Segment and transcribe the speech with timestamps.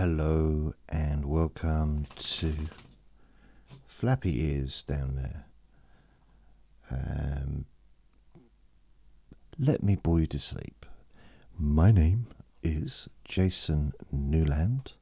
[0.00, 2.50] hello, and welcome to
[3.86, 5.44] Flappy Ears down there.
[6.90, 7.66] Um,
[9.58, 10.86] let me bore you to sleep.
[11.58, 12.28] My name
[12.62, 14.92] is Jason Newland.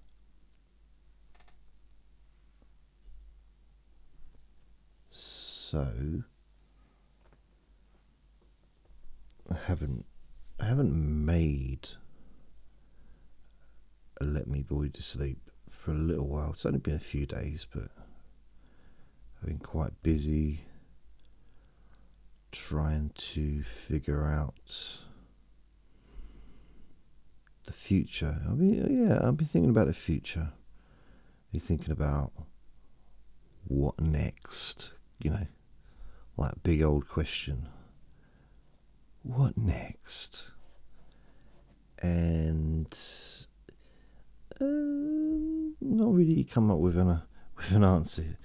[5.73, 5.87] So
[9.49, 10.05] I haven't
[10.59, 11.89] I haven't made
[14.21, 16.51] a let me boy to sleep for a little while.
[16.51, 17.89] It's only been a few days, but
[19.41, 20.65] I've been quite busy
[22.51, 24.99] trying to figure out
[27.65, 28.41] the future.
[28.47, 30.49] I mean, yeah, I'll be thinking about the future.
[31.51, 32.31] Be thinking about
[33.67, 34.93] what next.
[35.19, 35.47] You know,
[36.37, 37.67] like big old question.
[39.21, 40.49] What next?
[41.99, 42.87] And
[44.59, 44.65] uh,
[45.81, 47.21] not really come up with an uh,
[47.57, 48.37] with an answer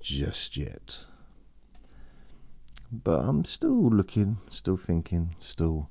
[0.00, 1.04] just yet.
[2.90, 5.90] But I'm still looking, still thinking, still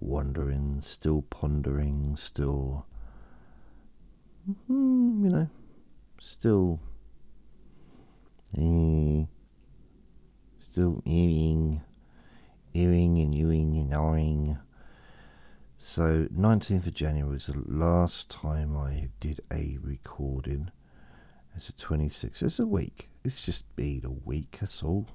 [0.00, 2.86] wondering, still pondering, still,
[4.70, 5.50] mm, you know,
[6.20, 6.80] still,
[8.56, 9.24] eh,
[10.78, 11.82] still earring,
[12.72, 14.60] earring and ewing and ahring.
[15.76, 20.70] So, 19th of January was the last time I did a recording.
[21.56, 22.44] It's a 26th.
[22.44, 23.08] It's a week.
[23.24, 25.08] It's just been a week, that's all.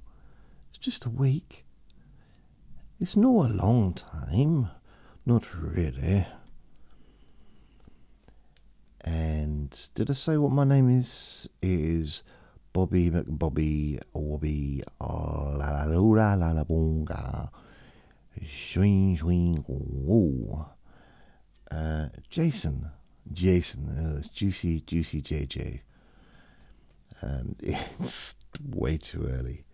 [0.69, 1.63] It's just a week.
[2.99, 4.69] It's not a long time.
[5.25, 6.27] Not really.
[8.99, 11.47] And did I say what my name is?
[11.61, 12.23] It is
[12.73, 17.51] Bobby McBobby Wobby la la la la la bonga.
[18.43, 20.65] Swing swing woo.
[21.69, 22.89] Uh, Jason.
[23.31, 23.87] Jason.
[23.87, 25.81] Uh, it's juicy, juicy JJ.
[27.21, 29.65] Um, it's way too early.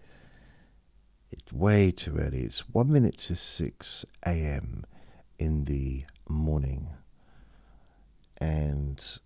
[1.31, 2.39] It's way too early.
[2.41, 4.85] It's one minute to 6 a.m.
[5.37, 6.89] in the morning.
[8.41, 9.19] And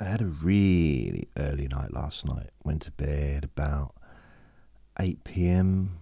[0.00, 2.50] I had a really early night last night.
[2.64, 3.94] Went to bed about
[4.98, 5.98] 8 p.m.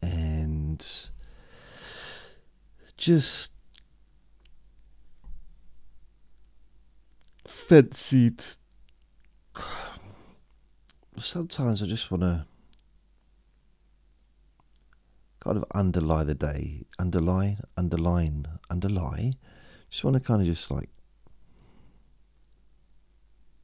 [0.00, 0.86] And
[2.96, 3.52] just
[7.46, 8.40] fancied
[11.18, 12.46] sometimes I just want to
[15.40, 19.32] kind of underlie the day, underline, underline, underlie.
[19.92, 20.88] Just want to kind of just like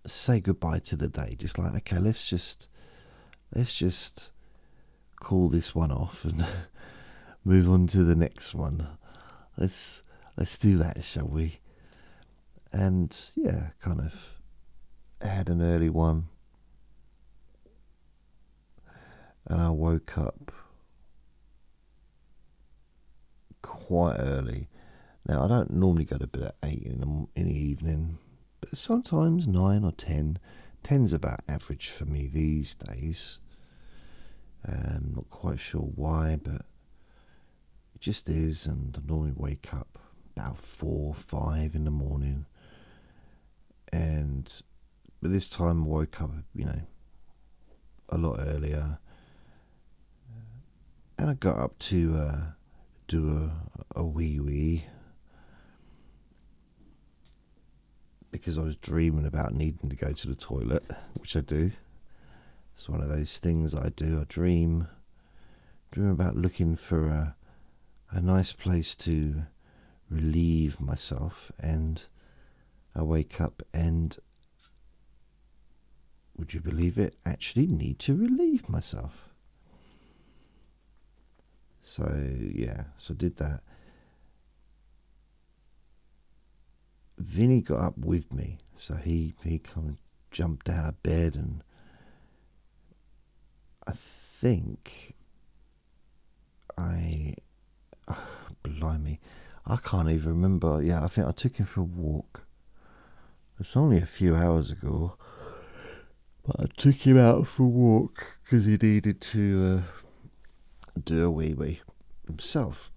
[0.05, 1.35] say goodbye to the day.
[1.39, 2.69] Just like, okay, let's just
[3.55, 4.31] let's just
[5.19, 6.45] call this one off and
[7.47, 8.89] move on to the next one.
[9.57, 10.03] Let's
[10.37, 11.61] let's do that, shall we?
[12.75, 14.39] And yeah, kind of
[15.23, 16.29] had an early one
[19.47, 20.53] and I woke up
[23.63, 24.69] quite early.
[25.29, 28.19] Now I don't normally go to bed at eight in the in the evening,
[28.61, 30.39] but sometimes nine or ten.
[30.83, 33.39] Ten's about average for me these days.
[34.67, 36.63] Um, not quite sure why, but
[37.95, 38.65] it just is.
[38.65, 39.99] And I normally wake up
[40.37, 42.47] about four, five in the morning.
[43.93, 44.63] And
[45.21, 46.81] but this time I woke up, you know,
[48.09, 48.99] a lot earlier
[51.19, 52.41] and I got up to uh,
[53.09, 53.29] do
[53.95, 54.87] a, a wee wee
[58.39, 60.85] because I was dreaming about needing to go to the toilet,
[61.19, 61.73] which I do.
[62.75, 64.21] It's one of those things I do.
[64.21, 64.89] I dream,
[65.91, 67.37] dream about looking for a,
[68.11, 69.43] a nice place to
[70.11, 72.05] relieve myself, and
[72.95, 74.17] I wake up and
[76.37, 77.17] would you believe it?
[77.27, 79.29] Actually, need to relieve myself.
[81.83, 82.07] So
[82.39, 83.63] yeah, so did that.
[87.19, 89.97] Vinny got up with me, so he he kind of
[90.31, 91.63] jumped out of bed, and
[93.87, 95.15] I think
[96.77, 97.35] I,
[98.09, 98.29] oh,
[98.63, 99.21] blimey,
[99.67, 100.83] I can't even remember.
[100.83, 102.45] Yeah, I think I took him for a walk.
[103.59, 105.17] It's only a few hours ago,
[106.47, 109.83] but I took him out for a walk because he needed to.
[109.85, 109.99] Uh,
[111.05, 111.81] do a wee wee
[112.27, 112.91] himself.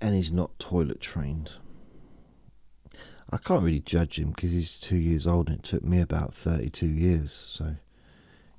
[0.00, 1.52] And he's not toilet trained.
[3.30, 6.34] I can't really judge him because he's two years old and it took me about
[6.34, 7.32] 32 years.
[7.32, 7.76] So,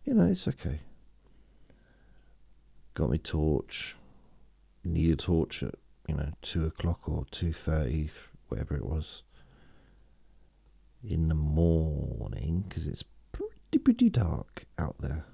[0.04, 0.82] you know, it's okay.
[2.94, 3.96] Got me torch.
[4.84, 5.76] Need a torch at,
[6.08, 8.12] you know, 2 o'clock or 2.30,
[8.50, 9.24] whatever it was.
[11.04, 15.26] In the morning because it's pretty, pretty dark out there.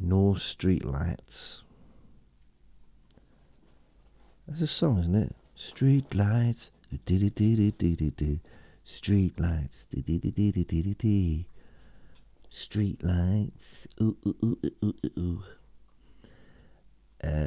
[0.00, 1.62] No street lights.
[4.46, 5.36] That's a song, isn't it?
[5.54, 6.70] Street lights.
[8.84, 9.88] Street lights.
[12.50, 13.88] Street lights.
[14.00, 15.42] Ooh,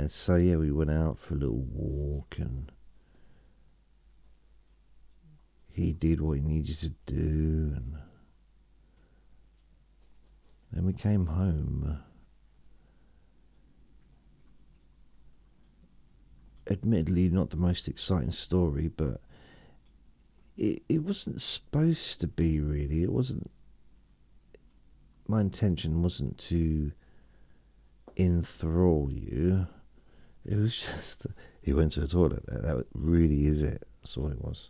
[0.07, 2.71] so, yeah, we went out for a little walk and
[5.73, 7.97] he did what he needed to do and
[10.71, 12.04] then we came home.
[16.69, 19.21] Admittedly not the most exciting story, but
[20.57, 23.03] it it wasn't supposed to be really.
[23.03, 23.51] It wasn't.
[25.27, 26.91] My intention wasn't to
[28.17, 29.67] enthrall you.
[30.45, 31.27] It was just
[31.61, 32.45] he went to the toilet.
[32.47, 33.83] That, that really is it.
[33.99, 34.69] That's all it was.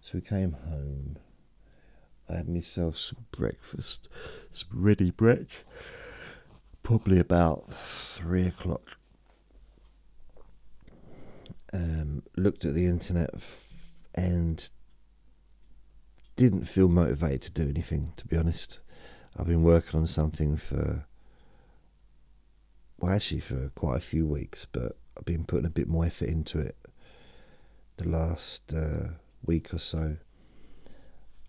[0.00, 1.16] So we came home.
[2.28, 4.08] I had myself some breakfast,
[4.50, 5.48] some ready break.
[6.82, 8.99] Probably about three o'clock
[11.72, 14.70] um, looked at the internet f- and
[16.36, 18.80] didn't feel motivated to do anything, to be honest.
[19.36, 21.06] I've been working on something for,
[22.98, 26.28] well, actually for quite a few weeks, but I've been putting a bit more effort
[26.28, 26.76] into it
[27.98, 29.14] the last uh,
[29.44, 30.16] week or so.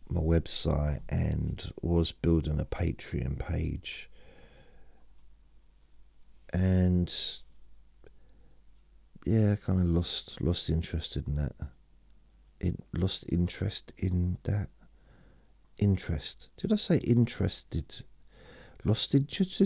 [0.10, 4.10] My website and was building a Patreon page.
[6.54, 7.14] And
[9.26, 11.54] yeah, kind of lost lost interest in that.
[12.60, 14.70] It lost interest in that.
[15.78, 16.50] Interest.
[16.58, 18.04] Did I say interested?
[18.84, 19.62] Lost interest.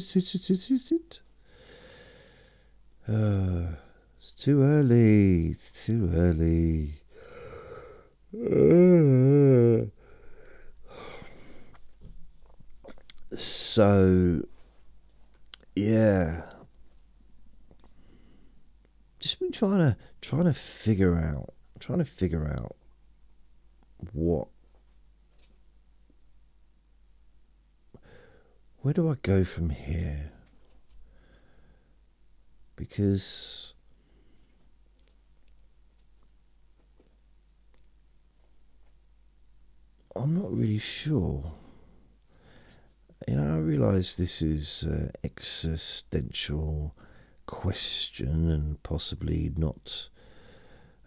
[3.07, 3.75] Uh,
[4.17, 5.47] it's too early.
[5.47, 7.01] It's too early.
[13.35, 14.41] So,
[15.75, 16.54] yeah
[19.25, 22.75] just been trying to trying to figure out trying to figure out
[24.13, 24.49] what
[28.81, 30.31] where do I go from here?
[32.75, 33.73] Because
[40.15, 41.51] I'm not really sure.
[43.27, 46.95] You know, I realise this is uh, existential
[47.55, 50.09] question and possibly not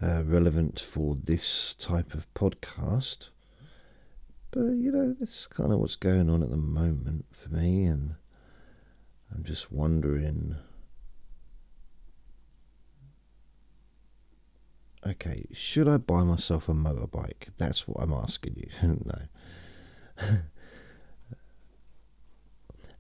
[0.01, 3.29] uh, relevant for this type of podcast.
[4.51, 8.15] But you know, that's kind of what's going on at the moment for me, and
[9.33, 10.57] I'm just wondering.
[15.07, 17.51] Okay, should I buy myself a motorbike?
[17.59, 18.99] That's what I'm asking you.
[19.05, 20.39] no.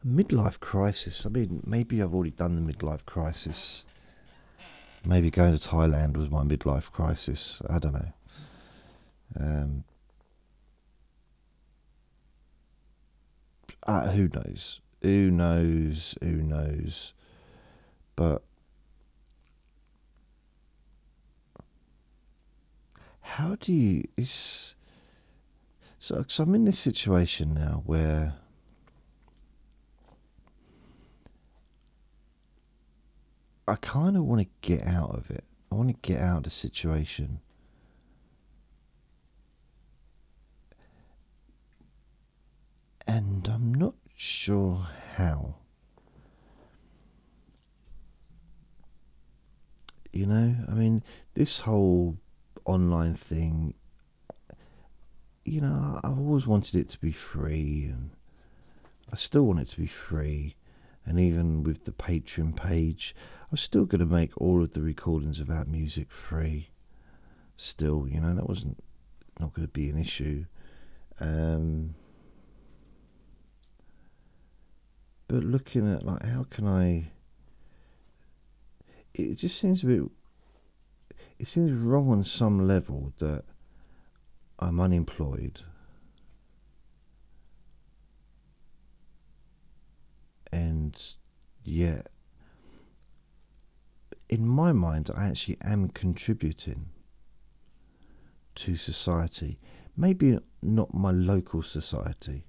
[0.06, 1.26] midlife crisis.
[1.26, 3.84] I mean, maybe I've already done the midlife crisis.
[5.06, 7.62] Maybe going to Thailand was my midlife crisis.
[7.68, 8.12] I don't know.
[9.38, 9.84] Um,
[13.86, 14.80] uh, who knows?
[15.02, 16.16] Who knows?
[16.20, 17.12] Who knows?
[18.16, 18.42] But
[23.20, 24.04] how do you?
[24.16, 24.74] Is
[25.98, 26.16] so?
[26.16, 28.34] Cause I'm in this situation now where
[33.68, 35.44] I kind of want to get out of it.
[35.70, 37.40] I want to get out of the situation.
[43.06, 45.56] And I'm not sure how.
[50.12, 51.02] You know, I mean,
[51.34, 52.16] this whole
[52.64, 53.74] online thing,
[55.44, 58.10] you know, I've always wanted it to be free, and
[59.12, 60.56] I still want it to be free.
[61.04, 63.14] And even with the Patreon page,
[63.50, 66.70] I'm still going to make all of the recordings of our music free.
[67.56, 68.82] Still, you know, that wasn't
[69.40, 70.44] not going to be an issue.
[71.20, 71.94] Um,
[75.28, 77.10] but looking at like how can I
[79.14, 80.02] it just seems a bit
[81.38, 83.44] it seems wrong on some level that
[84.58, 85.60] I'm unemployed
[90.50, 91.00] and
[91.62, 92.08] yet
[94.28, 96.90] in my mind, I actually am contributing
[98.56, 99.58] to society.
[99.96, 102.44] Maybe not my local society,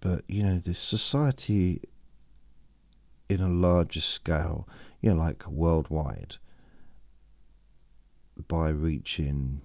[0.00, 1.80] but you know, the society
[3.28, 4.68] in a larger scale,
[5.00, 6.36] you know, like worldwide,
[8.48, 9.62] by reaching,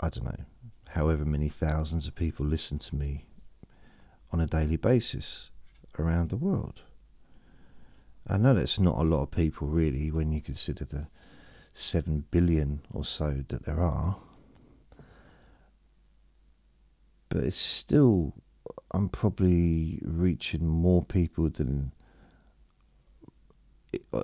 [0.00, 0.44] I don't know,
[0.90, 3.24] however many thousands of people listen to me
[4.30, 5.50] on a daily basis
[5.98, 6.82] around the world.
[8.26, 11.08] I know that's not a lot of people really when you consider the
[11.72, 14.18] 7 billion or so that there are.
[17.28, 18.34] But it's still,
[18.90, 21.92] I'm probably reaching more people than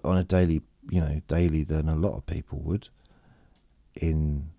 [0.05, 2.89] on a daily, you know, daily than a lot of people would
[3.95, 4.51] in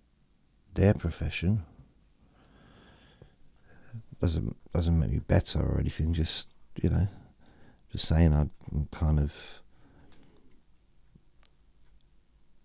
[0.74, 1.64] their profession.
[4.20, 6.14] Doesn't doesn't make me better or anything.
[6.14, 6.50] Just
[6.82, 7.08] you know,
[7.92, 8.52] just saying I'm
[8.92, 9.62] kind of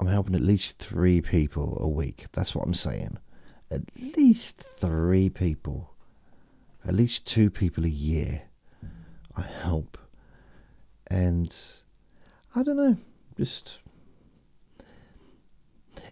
[0.01, 2.27] I'm helping at least three people a week.
[2.33, 3.19] That's what I'm saying.
[3.71, 5.95] At least three people.
[6.87, 8.43] At least two people a year.
[9.37, 9.97] I help.
[11.07, 11.57] And
[12.55, 12.97] I don't know,
[13.37, 13.81] just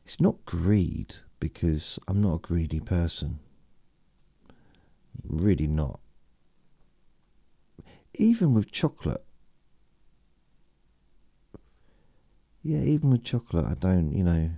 [0.04, 3.40] it's not greed because I'm not a greedy person.
[5.23, 6.00] Really not.
[8.14, 9.25] Even with chocolate.
[12.62, 14.50] Yeah, even with chocolate, I don't, you know.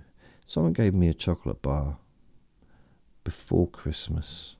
[0.45, 1.97] Someone gave me a chocolate bar
[3.23, 4.55] before Christmas.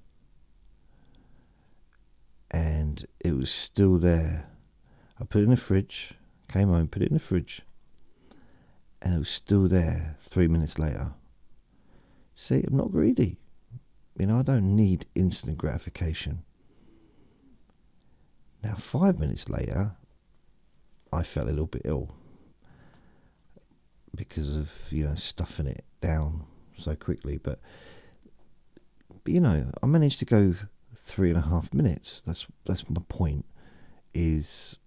[2.50, 4.48] And it was still there.
[5.20, 6.14] I put it in the fridge,
[6.52, 7.62] came home, put it in the fridge,
[9.02, 11.14] and it was still there three minutes later.
[12.34, 13.38] See, I'm not greedy.
[14.18, 16.45] You know, I don't need instant gratification.
[18.66, 19.92] Now, five minutes later,
[21.14, 22.16] I felt a little bit ill
[24.16, 27.38] because of, you know, stuffing it down so quickly.
[27.38, 27.60] But,
[29.24, 30.56] but you know, I managed to go
[30.96, 32.24] three and a half minutes.
[32.24, 33.46] That's that's my point.
[34.16, 34.80] Is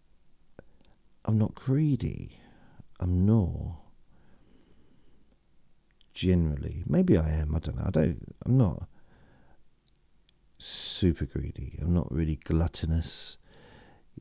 [1.25, 2.41] I'm not greedy.
[2.99, 3.77] I'm not.
[6.15, 7.55] Generally, maybe I am.
[7.55, 7.85] I don't know.
[7.87, 8.35] I don't.
[8.45, 8.89] I'm not
[10.59, 11.79] super greedy.
[11.81, 13.37] I'm not really gluttonous.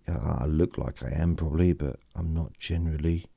[0.07, 3.27] I look like I am probably, but I'm not generally.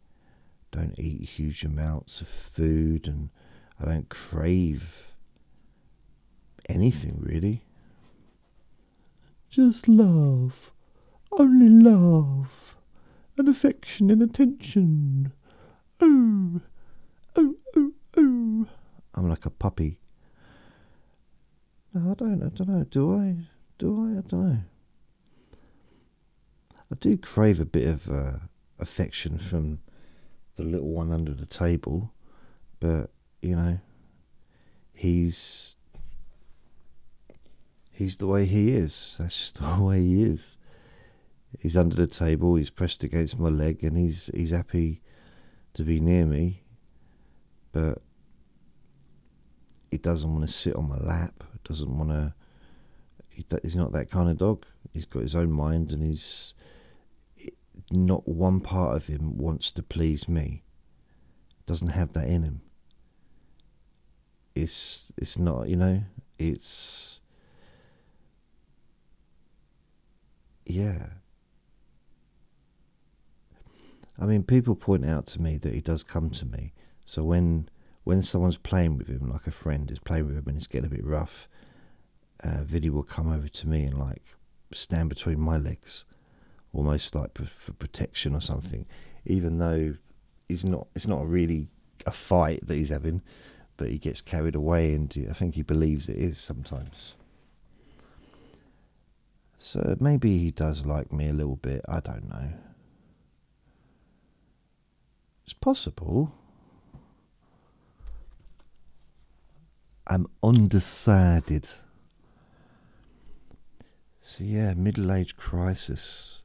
[0.71, 3.31] Don't eat huge amounts of food and
[3.81, 5.14] I don't crave
[6.69, 7.64] anything really.
[9.49, 10.71] Just love.
[11.33, 12.76] Only love.
[13.37, 15.33] And affection and attention.
[16.00, 16.61] Oh,
[17.37, 18.67] oh, oh, oh.
[19.14, 19.99] I'm like a puppy.
[21.93, 22.43] No, I don't.
[22.43, 22.85] I don't know.
[22.85, 23.37] Do I?
[23.79, 24.19] Do I?
[24.19, 24.59] I don't know.
[26.92, 28.38] I do crave a bit of uh,
[28.78, 29.78] affection from
[30.56, 32.12] the little one under the table,
[32.80, 33.78] but you know,
[34.94, 35.76] he's
[37.92, 39.16] he's the way he is.
[39.20, 40.56] That's just the way he is.
[41.61, 42.56] He's under the table.
[42.56, 45.00] He's pressed against my leg, and he's he's happy
[45.75, 46.62] to be near me,
[47.73, 47.99] but
[49.90, 51.44] he doesn't want to sit on my lap.
[51.62, 52.35] Doesn't want to.
[53.28, 54.66] He, he's not that kind of dog.
[54.92, 56.54] He's got his own mind, and he's
[57.90, 60.62] not one part of him wants to please me.
[61.66, 62.62] Doesn't have that in him.
[64.54, 66.02] It's it's not, you know,
[66.38, 67.20] it's
[70.66, 71.11] yeah.
[74.18, 76.73] I mean, people point out to me that he does come to me.
[77.04, 77.68] So when
[78.04, 80.87] when someone's playing with him, like a friend is playing with him and it's getting
[80.87, 81.49] a bit rough,
[82.42, 84.23] uh, will come over to me and like
[84.73, 86.04] stand between my legs
[86.73, 88.87] almost like for protection or something,
[89.25, 89.95] even though
[90.49, 90.89] he's not.
[90.95, 91.69] It's not really
[92.07, 93.23] a fight that he's having,
[93.77, 97.17] but he gets carried away, and I think he believes it is sometimes.
[99.59, 101.83] So maybe he does like me a little bit.
[101.87, 102.55] I don't know.
[105.45, 106.33] It's possible.
[110.07, 111.69] I'm undecided.
[114.21, 116.39] So yeah, middle age crisis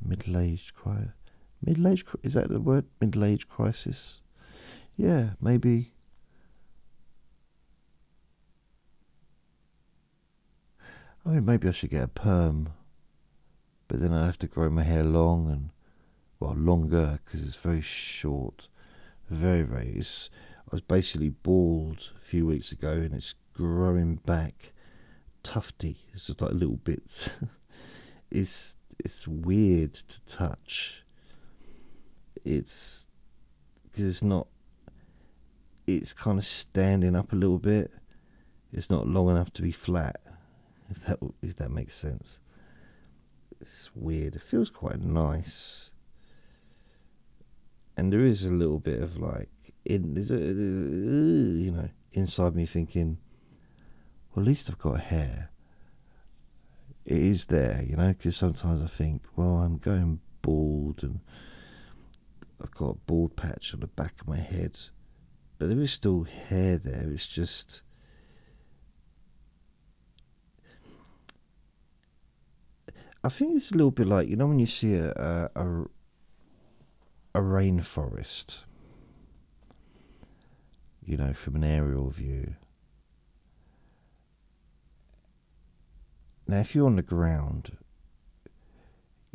[0.00, 1.10] middle aged crisis.
[1.62, 2.84] Middle age is that the word?
[3.00, 4.20] Middle age crisis.
[4.96, 5.92] Yeah, maybe.
[11.24, 12.70] I mean, maybe I should get a perm,
[13.88, 15.70] but then I have to grow my hair long and
[16.38, 18.68] well longer because it's very short,
[19.28, 19.88] very very.
[19.88, 20.30] It's
[20.66, 24.72] I was basically bald a few weeks ago and it's growing back,
[25.42, 25.98] tufty.
[26.12, 27.38] It's just like little bits.
[28.30, 31.04] it's it's weird to touch.
[32.44, 33.08] it's
[33.84, 34.46] because it's not.
[35.86, 37.92] It's kind of standing up a little bit.
[38.72, 40.16] It's not long enough to be flat.
[40.88, 42.38] If that if that makes sense.
[43.60, 44.34] It's weird.
[44.36, 45.90] It feels quite nice.
[47.96, 49.48] And there is a little bit of like
[49.84, 53.18] in there's a, you know inside me thinking,
[54.34, 55.50] well, at least I've got hair.
[57.06, 61.20] It is there, you know, because sometimes I think, well, I'm going bald and
[62.60, 64.76] I've got a bald patch on the back of my head,
[65.56, 67.08] but there is still hair there.
[67.12, 67.82] It's just.
[73.22, 75.84] I think it's a little bit like you know when you see a a,
[77.34, 78.60] a, rainforest,
[81.04, 82.54] you know, from an aerial view.
[86.46, 87.76] Now, if you're on the ground,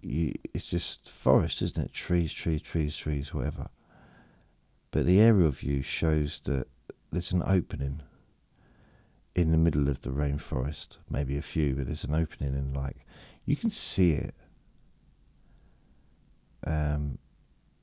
[0.01, 1.94] you, it's just forest, isn't it?
[1.94, 3.70] Trees, trees, trees, trees, whatever.
[4.91, 6.68] But the aerial view shows that
[7.12, 8.01] there's an opening
[9.36, 10.98] in the middle of the rainforest.
[11.10, 13.06] Maybe a few, but there's an opening, and like
[13.46, 14.36] you can see it.
[16.65, 17.18] Um,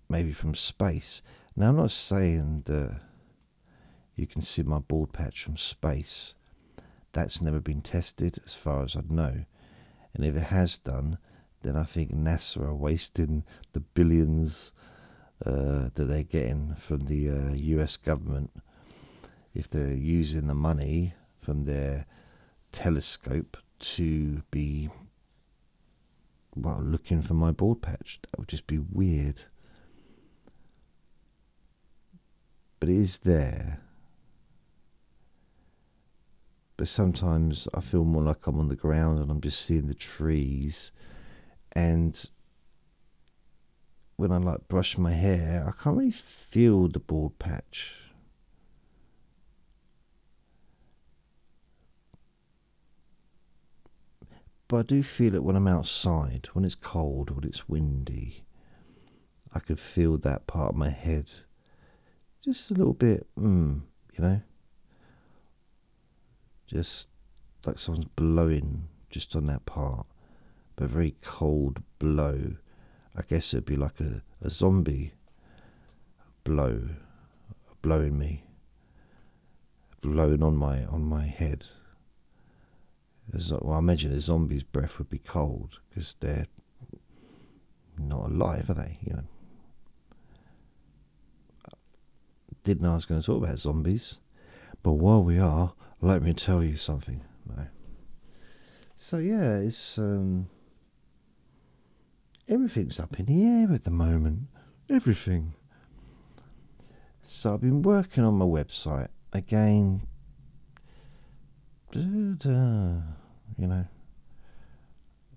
[0.08, 1.22] maybe from space.
[1.56, 3.00] Now, I'm not saying that
[4.14, 6.34] you can see my bald patch from space.
[7.18, 9.44] That's never been tested, as far as I know.
[10.14, 11.18] And if it has done,
[11.62, 14.70] then I think NASA are wasting the billions
[15.44, 18.52] uh, that they're getting from the uh, US government
[19.52, 22.06] if they're using the money from their
[22.70, 24.88] telescope to be
[26.54, 28.20] well looking for my bald patch.
[28.22, 29.42] That would just be weird.
[32.78, 33.80] But it is there.
[36.78, 39.94] But sometimes I feel more like I'm on the ground and I'm just seeing the
[39.94, 40.92] trees
[41.72, 42.30] and
[44.16, 47.94] when I like brush my hair, I can't really feel the bald patch.
[54.66, 58.44] But I do feel it when I'm outside, when it's cold, when it's windy.
[59.54, 61.30] I could feel that part of my head
[62.44, 63.82] just a little bit, mm,
[64.16, 64.40] you know,
[66.68, 67.08] just
[67.66, 70.06] like someone's blowing just on that part
[70.78, 72.54] but a very cold blow.
[73.16, 75.12] I guess it'd be like a, a zombie
[76.44, 76.90] blow,
[77.82, 78.44] blowing me,
[80.00, 81.66] blowing on my on my head.
[83.32, 86.46] well, I imagine a zombie's breath would be cold because they're
[87.98, 88.98] not alive, are they?
[89.00, 89.24] You know.
[92.62, 94.18] Didn't know I was going to talk about zombies,
[94.84, 97.24] but while we are, let me tell you something.
[99.00, 100.48] So yeah, it's um,
[102.48, 104.48] everything's up in the air at the moment.
[104.90, 105.54] Everything.
[107.22, 110.00] So I've been working on my website again.
[111.94, 112.36] You
[113.56, 113.86] know,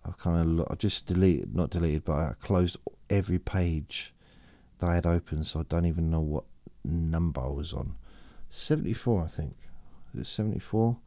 [0.03, 2.77] I kind of I just deleted, not deleted, but I closed
[3.11, 4.11] every page
[4.79, 6.45] that I had open, so I don't even know what
[6.83, 7.93] number I was on.
[8.49, 9.53] Seventy four, I think.
[10.15, 10.97] Is seventy four?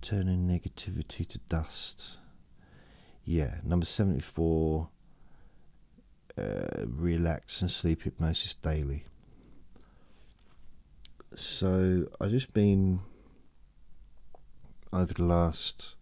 [0.00, 2.18] Turning negativity to dust
[3.28, 4.88] yeah, number 74,
[6.38, 6.42] uh,
[6.86, 9.04] Relax and Sleep Hypnosis Daily.
[11.34, 13.00] So I've just been,
[14.92, 15.96] over the last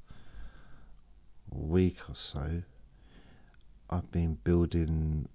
[1.51, 2.63] week or so,
[3.89, 5.31] I've been building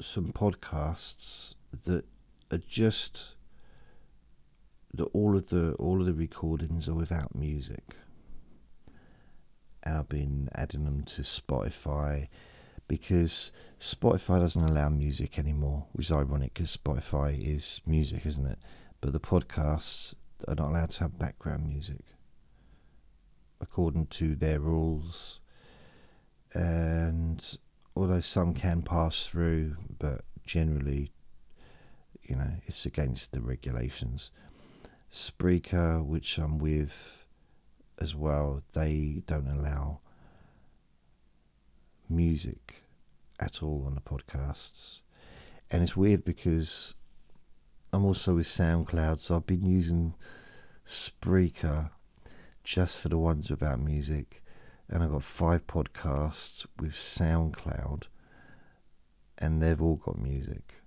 [0.00, 2.04] some podcasts that
[2.50, 3.34] are just
[4.92, 7.96] that all of the all of the recordings are without music
[9.84, 12.28] and I've been adding them to Spotify
[12.88, 18.58] because Spotify doesn't allow music anymore, which is ironic because Spotify is music, isn't it?
[19.00, 20.14] But the podcasts
[20.48, 22.00] are not allowed to have background music
[23.60, 25.40] according to their rules.
[26.54, 27.58] And
[27.94, 31.10] although some can pass through, but generally,
[32.24, 34.30] you know, it's against the regulations.
[35.10, 37.26] Spreaker, which I'm with,
[38.00, 40.00] as well, they don't allow
[42.08, 42.84] music
[43.38, 45.00] at all on the podcasts.
[45.70, 46.94] And it's weird because
[47.92, 50.14] I'm also with SoundCloud, so I've been using
[50.86, 51.90] Spreaker
[52.62, 54.42] just for the ones about music.
[54.88, 58.08] And I've got five podcasts with SoundCloud,
[59.38, 60.82] and they've all got music,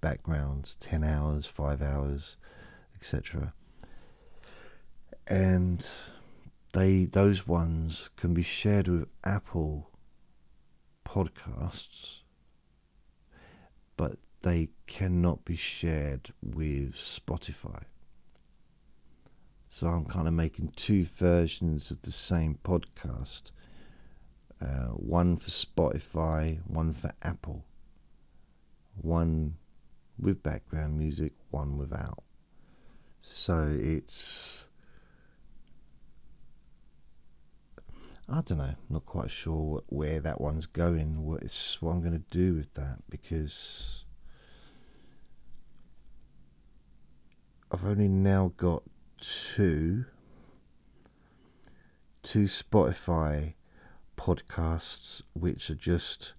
[0.00, 2.36] backgrounds, 10 hours, 5 hours,
[2.94, 3.52] etc.
[5.26, 5.88] And
[6.72, 9.90] they those ones can be shared with Apple
[11.04, 12.20] podcasts,
[13.96, 17.84] but they cannot be shared with Spotify.
[19.68, 23.50] So I'm kind of making two versions of the same podcast
[24.60, 27.64] uh, one for Spotify, one for Apple,
[28.96, 29.56] one
[30.18, 32.22] with background music, one without.
[33.20, 34.68] So it's.
[38.30, 42.12] I don't know, not quite sure where that one's going, what, is, what I'm going
[42.12, 44.04] to do with that because
[47.72, 48.82] I've only now got
[49.18, 50.04] two
[52.22, 53.54] two Spotify
[54.18, 56.34] podcasts which are just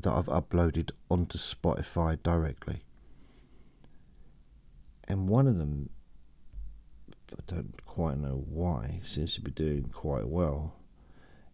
[0.00, 2.82] that I've uploaded onto Spotify directly.
[5.06, 5.90] And one of them
[7.32, 10.76] I don't quite know why seems to be doing quite well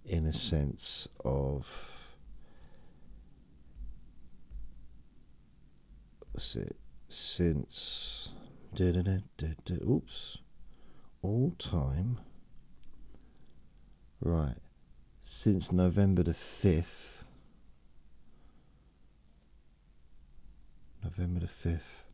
[0.04, 2.16] in a sense of
[6.32, 6.76] what's it
[7.08, 8.30] since.
[9.70, 10.38] Oops.
[11.22, 12.18] All time.
[14.20, 14.56] Right.
[15.20, 17.23] Since November the 5th.
[21.04, 22.04] November the 5th.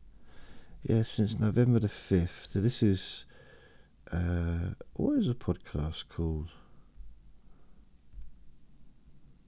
[0.83, 2.53] Yeah, since November the 5th.
[2.53, 3.25] This is.
[4.11, 6.49] Uh, what is a podcast called?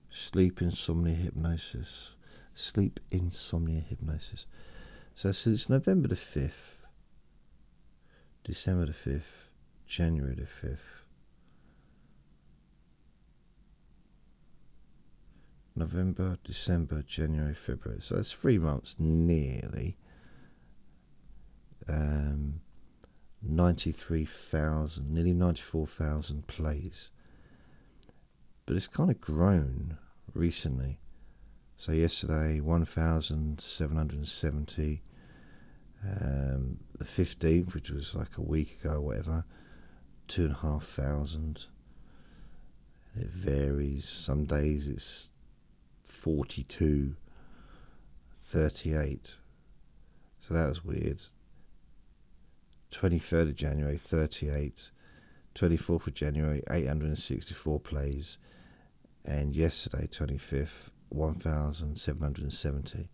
[0.10, 2.16] Sleep Insomnia Hypnosis.
[2.56, 4.46] Sleep Insomnia Hypnosis.
[5.16, 6.86] So since November the 5th,
[8.46, 9.50] December the 5th,
[9.86, 11.03] January the 5th,
[15.76, 18.02] November, December, January, February.
[18.02, 19.98] So it's three months nearly.
[21.88, 22.60] Um,
[23.42, 27.10] 93,000, nearly 94,000 plays.
[28.66, 29.98] But it's kind of grown
[30.34, 31.00] recently.
[31.76, 35.04] So yesterday, 1,770
[36.06, 39.46] um, the 15th, which was like a week ago, whatever,
[40.28, 41.66] two and a half thousand.
[43.16, 44.08] It varies.
[44.08, 45.30] Some days it's
[46.06, 47.16] 42,
[48.42, 49.38] 38.
[50.39, 51.24] So that was weird.
[52.92, 54.92] 23rd of January, 38.
[55.56, 58.38] 24th of January, 864 plays.
[59.26, 63.10] And yesterday, 25th, 1,770.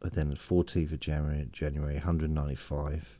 [0.00, 3.18] But then the 14th of January, January 195.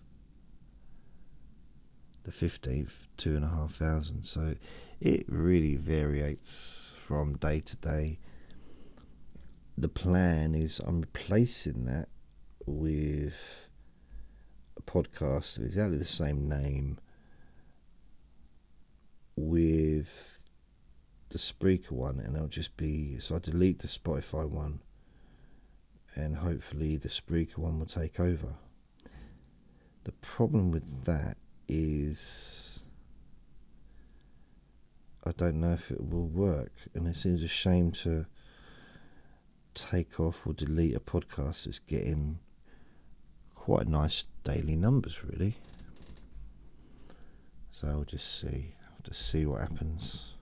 [2.24, 4.26] The 15th, 2,500.
[4.26, 4.54] So
[5.00, 8.18] it really varies from day to day.
[9.78, 12.10] The plan is I'm replacing that
[12.66, 13.70] with
[14.76, 16.98] a podcast of exactly the same name
[19.36, 20.44] with
[21.30, 24.80] the Spreaker one, and it'll just be so I delete the Spotify one
[26.14, 28.56] and hopefully the Spreaker one will take over.
[30.04, 32.67] The problem with that is
[35.24, 38.26] I don't know if it will work, and it seems a shame to
[39.74, 42.38] take off or delete a podcast that's getting
[43.54, 45.56] quite nice daily numbers, really.
[47.70, 48.74] So I'll just see.
[48.94, 50.32] Have to see what happens.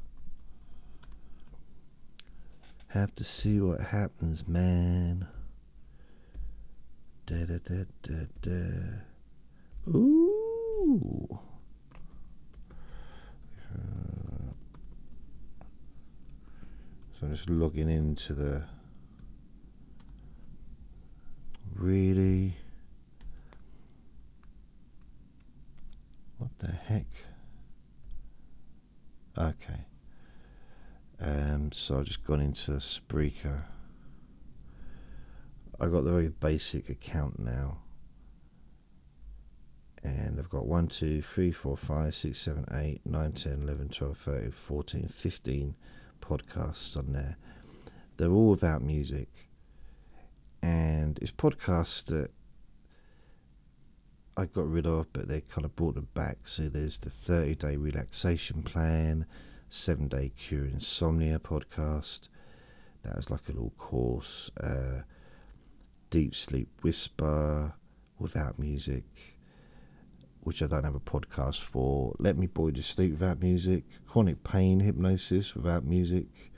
[2.88, 5.26] Have to see what happens, man.
[7.26, 8.60] Da, da, da, da, da.
[9.90, 11.38] Ooh.
[17.18, 18.66] So I'm just logging into the
[21.74, 22.56] really
[26.36, 27.06] what the heck?
[29.38, 29.86] Okay.
[31.18, 33.62] Um so I've just gone into Spreaker.
[35.80, 37.78] I got the very basic account now.
[40.02, 44.16] And I've got 1, 2, 3, 4, 5, 6, 7, 8, 9, 10, 11, 12,
[44.18, 45.74] 13, 14, 15
[46.26, 47.36] podcasts on there.
[48.16, 49.28] They're all without music.
[50.62, 52.30] And it's podcasts that
[54.36, 56.48] I got rid of, but they kind of brought them back.
[56.48, 59.26] So there's the 30 day relaxation plan,
[59.68, 62.28] 7 day cure insomnia podcast.
[63.02, 64.50] That was like a little course.
[64.60, 65.02] Uh,
[66.10, 67.74] Deep Sleep Whisper
[68.18, 69.35] without music,
[70.46, 72.14] which I don't have a podcast for.
[72.20, 73.82] Let Me You to Sleep without music.
[74.06, 76.52] Chronic Pain Hypnosis without music.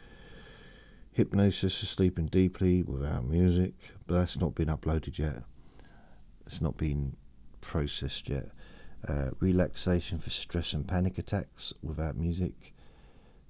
[1.11, 3.73] Hypnosis for Sleeping Deeply without music,
[4.07, 5.43] but that's not been uploaded yet.
[6.45, 7.17] It's not been
[7.63, 8.51] processed yet.
[9.09, 12.75] Uh, relaxation for stress and panic attacks without music.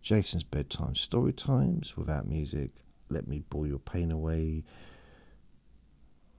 [0.03, 2.71] Jason's Bedtime Story Times without music.
[3.09, 4.63] Let Me Bore Your Pain Away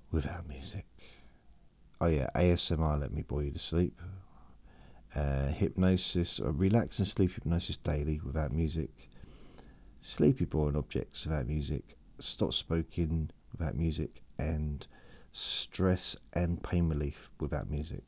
[0.09, 0.85] without music.
[2.01, 3.99] Oh, yeah, ASMR Let Me Bore You to Sleep.
[5.13, 9.09] Uh, hypnosis, or relax and sleep hypnosis daily without music.
[9.99, 11.97] Sleepy boring objects without music.
[12.19, 14.21] Stop smoking without music.
[14.37, 14.87] And
[15.33, 18.03] stress and pain relief without music.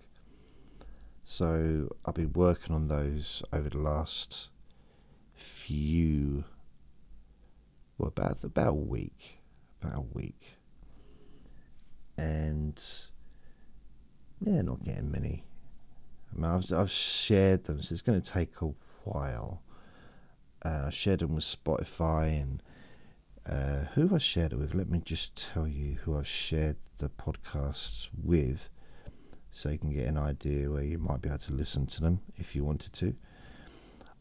[1.23, 4.49] So I've been working on those over the last
[5.33, 6.45] few,
[7.97, 9.41] well, about about a week,
[9.81, 10.57] about a week,
[12.17, 12.81] and
[14.41, 15.43] yeah, not getting many.
[16.33, 18.73] I mean, I've I've shared them, so it's going to take a
[19.03, 19.61] while.
[20.63, 22.61] Uh, I shared them with Spotify and
[23.49, 24.75] uh, who have I shared it with?
[24.75, 28.69] Let me just tell you who I've shared the podcasts with
[29.49, 32.21] so you can get an idea where you might be able to listen to them
[32.37, 33.15] if you wanted to.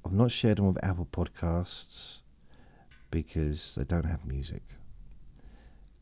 [0.05, 2.21] I've not shared them with Apple Podcasts
[3.11, 4.63] because they don't have music.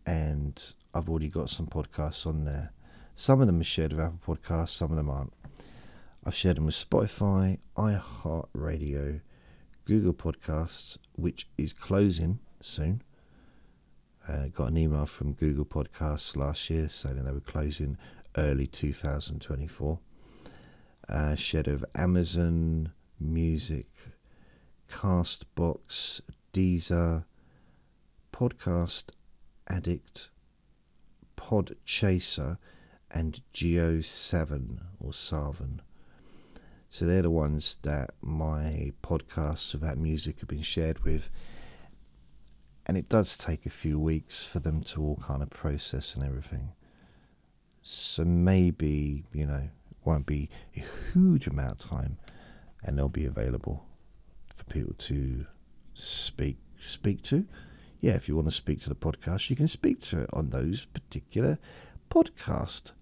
[0.07, 2.73] And I've already got some podcasts on there.
[3.19, 5.33] Some of them are shared with Apple Podcasts, some of them aren't.
[6.25, 9.23] I've shared them with Spotify, iHeartRadio,
[9.85, 13.03] Google Podcasts, which is closing soon.
[14.29, 17.99] Uh, got an email from Google Podcasts last year saying they were closing
[18.37, 19.99] early 2024.
[21.09, 23.89] Uh, shed of Amazon Music,
[24.89, 26.21] Castbox,
[26.53, 27.25] Deezer,
[28.33, 29.11] Podcast
[29.69, 30.31] Addict,
[31.37, 32.59] Podchaser,
[33.19, 35.81] and JioSaavn or Saavn.
[36.89, 41.29] So they're the ones that my podcasts about music have been shared with
[42.87, 46.25] and it does take a few weeks for them to all kind of process and
[46.25, 46.73] everything.
[47.83, 50.81] So maybe, you know, it won't be a
[51.13, 52.19] huge amount of time
[52.85, 53.85] and they'll be available
[54.55, 55.47] for people to
[55.93, 57.47] speak speak to.
[58.01, 60.51] Yeah, if you want to speak to the podcast, you can speak to it on
[60.51, 61.59] those particular
[62.09, 62.93] podcast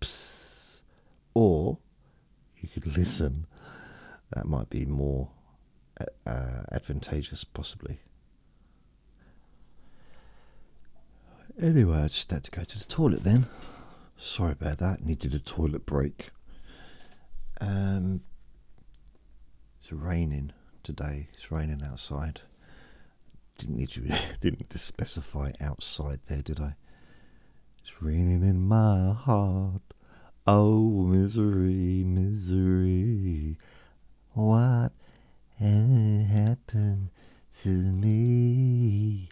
[0.00, 0.82] apps.
[1.34, 1.78] Or
[2.60, 3.46] you could listen.
[4.32, 5.30] That might be more
[6.26, 8.00] uh, advantageous, possibly.
[11.60, 13.46] Anyway, I just had to go to the toilet then.
[14.16, 15.04] Sorry about that.
[15.04, 16.30] Needed a toilet break.
[17.60, 18.20] Um,
[19.80, 21.28] it's raining today.
[21.32, 22.42] It's raining outside.
[23.56, 24.00] Didn't need to
[24.40, 26.74] didn't specify outside there, did I?
[27.88, 29.80] It's raining in my heart.
[30.46, 33.56] Oh, misery, misery.
[34.34, 34.92] What
[35.58, 37.08] happened
[37.62, 39.30] to me?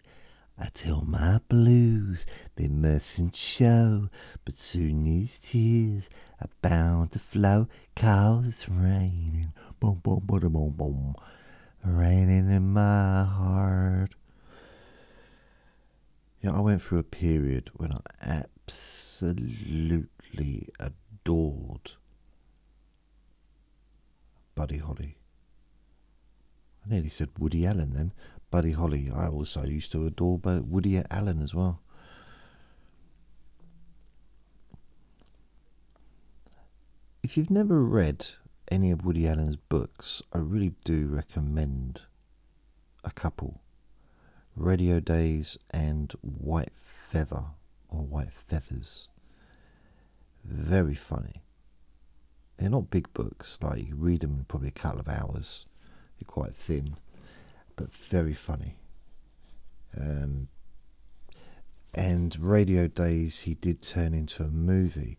[0.57, 4.07] I tell my blues they mustn't show,
[4.43, 6.09] but soon these tears
[6.41, 11.15] are bound to flow, cause it's raining, boom, boom, boom, boom, boom,
[11.85, 14.16] raining in my heart.
[16.41, 20.09] You know, I went through a period when I absolutely
[20.79, 21.91] adored
[24.53, 25.17] Buddy Holly.
[26.85, 28.13] I nearly said Woody Allen then.
[28.51, 29.11] Buddy Holly.
[29.13, 31.81] I also used to adore Woody Allen as well.
[37.23, 38.27] If you've never read
[38.69, 42.03] any of Woody Allen's books, I really do recommend
[43.03, 43.61] a couple
[44.57, 47.45] Radio Days and White Feather
[47.89, 49.07] or White Feathers.
[50.43, 51.43] Very funny.
[52.57, 55.65] They're not big books, like you read them in probably a couple of hours.
[56.19, 56.97] They're quite thin
[57.77, 58.75] but very funny.
[59.97, 60.49] Um,
[61.93, 65.17] and Radio Days, he did turn into a movie,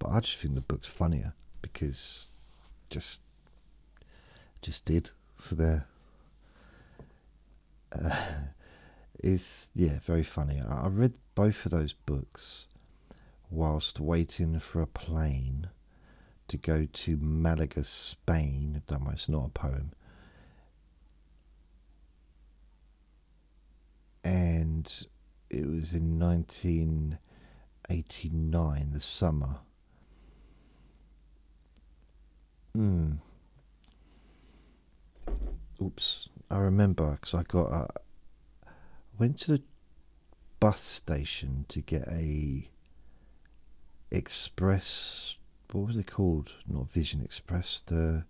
[0.00, 2.28] but I just think the book's funnier because
[2.90, 3.22] just
[4.60, 5.10] just did.
[5.36, 5.86] So there.
[7.92, 8.16] Uh,
[9.22, 10.60] it's yeah, very funny.
[10.60, 12.66] I, I read both of those books
[13.50, 15.68] whilst waiting for a plane
[16.48, 18.82] to go to Malaga, Spain.
[18.86, 19.92] Don't worry, it's not a poem.
[24.24, 25.06] and
[25.50, 29.58] it was in 1989, the summer.
[32.74, 33.12] Hmm.
[35.80, 37.88] Oops, I remember because I got a,
[39.22, 39.62] went to the
[40.58, 42.68] bus station to get a
[44.10, 45.38] express.
[45.70, 46.54] What was it called?
[46.66, 47.80] Not Vision Express.
[47.86, 48.24] The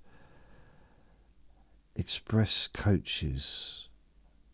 [1.96, 3.88] express coaches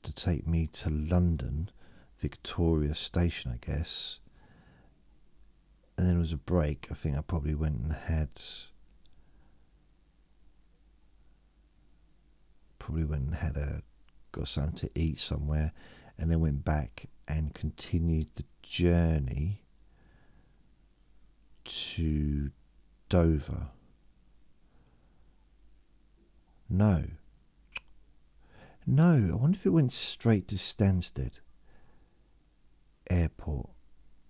[0.04, 1.72] to take me to London,
[2.20, 4.20] Victoria Station, I guess.
[5.96, 6.86] And then it was a break.
[6.88, 8.40] I think I probably went and had
[12.78, 13.82] probably went and had a
[14.30, 15.72] got something to eat somewhere,
[16.18, 19.62] and then went back and continued the journey
[21.64, 22.50] to
[23.08, 23.68] Dover.
[26.68, 27.04] No.
[28.86, 31.40] No, I wonder if it went straight to Stansted
[33.10, 33.70] Airport.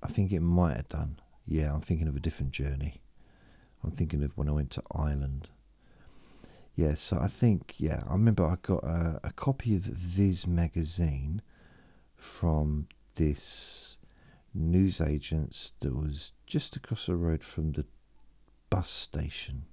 [0.02, 1.20] I think it might have done.
[1.46, 3.00] Yeah, I'm thinking of a different journey.
[3.82, 5.48] I'm thinking of when I went to Ireland.
[6.74, 11.42] Yeah, so I think, yeah, I remember I got a, a copy of Viz magazine
[12.18, 13.96] from this
[14.52, 17.86] newsagent's that was just across the road from the
[18.68, 19.64] bus station.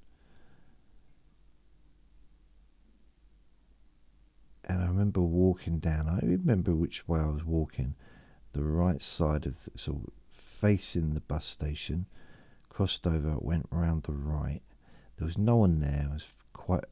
[4.67, 7.95] And I remember walking down, I remember which way I was walking,
[8.53, 12.07] the right side of, so facing the bus station,
[12.69, 14.61] crossed over, went round the right.
[15.17, 16.85] There was no one there, it was quite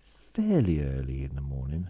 [0.00, 1.88] fairly early in the morning.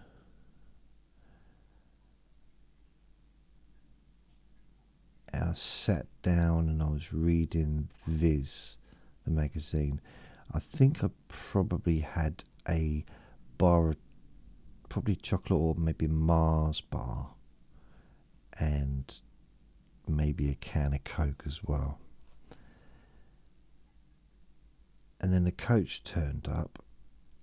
[5.33, 8.79] And I sat down and I was reading Viz,
[9.25, 10.01] the magazine.
[10.53, 13.05] I think I probably had a
[13.59, 13.95] bar,
[14.89, 17.35] probably chocolate or maybe Mars bar,
[18.59, 19.21] and
[20.09, 22.01] maybe a can of Coke as well.
[25.21, 26.83] And then the coach turned up,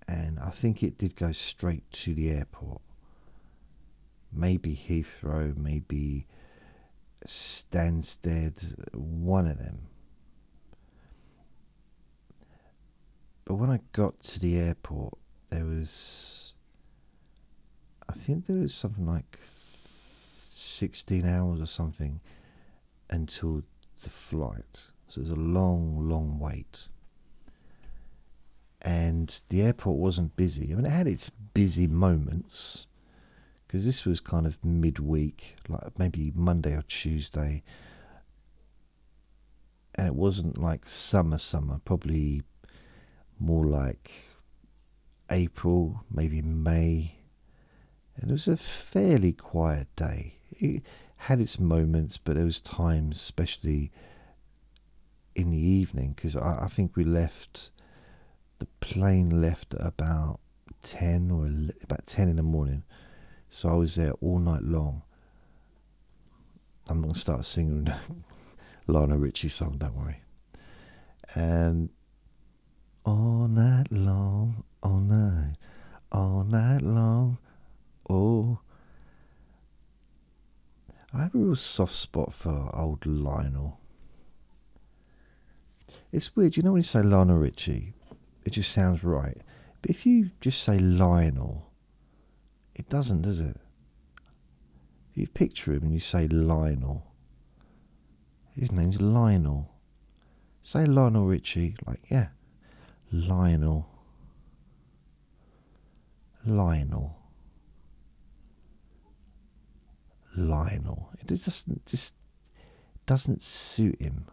[0.06, 2.82] and I think it did go straight to the airport.
[4.32, 6.26] Maybe Heathrow, maybe
[7.26, 9.88] Stansted, one of them.
[13.44, 15.14] But when I got to the airport,
[15.50, 16.52] there was,
[18.08, 22.20] I think there was something like 16 hours or something
[23.08, 23.62] until
[24.02, 24.82] the flight.
[25.08, 26.88] So it was a long, long wait.
[28.82, 30.72] And the airport wasn't busy.
[30.72, 32.86] I mean, it had its busy moments
[33.68, 37.62] because this was kind of midweek, like maybe Monday or Tuesday.
[39.94, 42.42] And it wasn't like summer, summer, probably
[43.38, 44.10] more like
[45.30, 47.16] April, maybe May.
[48.16, 50.36] And it was a fairly quiet day.
[50.52, 50.82] It
[51.18, 53.90] had its moments, but there was times, especially
[55.34, 57.70] in the evening, because I, I, think we left,
[58.60, 60.40] the plane left at about
[60.82, 61.50] 10 or
[61.82, 62.84] about 10 in the morning.
[63.50, 65.02] So I was there all night long.
[66.88, 67.92] I'm going to start singing
[68.86, 70.22] Lionel Richie song, don't worry.
[71.34, 71.90] And
[73.04, 75.54] all night long, all night,
[76.12, 77.38] all night long.
[78.08, 78.60] Oh,
[81.14, 83.80] I have a real soft spot for old Lionel.
[86.12, 87.92] It's weird, you know when you say Lionel Richie,
[88.44, 89.38] it just sounds right.
[89.82, 91.67] But if you just say Lionel,
[92.78, 93.58] it doesn't, does it?
[95.10, 97.04] If you picture him and you say Lionel,
[98.54, 99.74] his name's Lionel.
[100.62, 102.28] Say Lionel Richie, like, yeah,
[103.12, 103.88] Lionel.
[106.44, 107.16] Lionel.
[110.36, 111.10] Lionel.
[111.20, 112.14] It just just
[113.06, 114.26] doesn't suit him.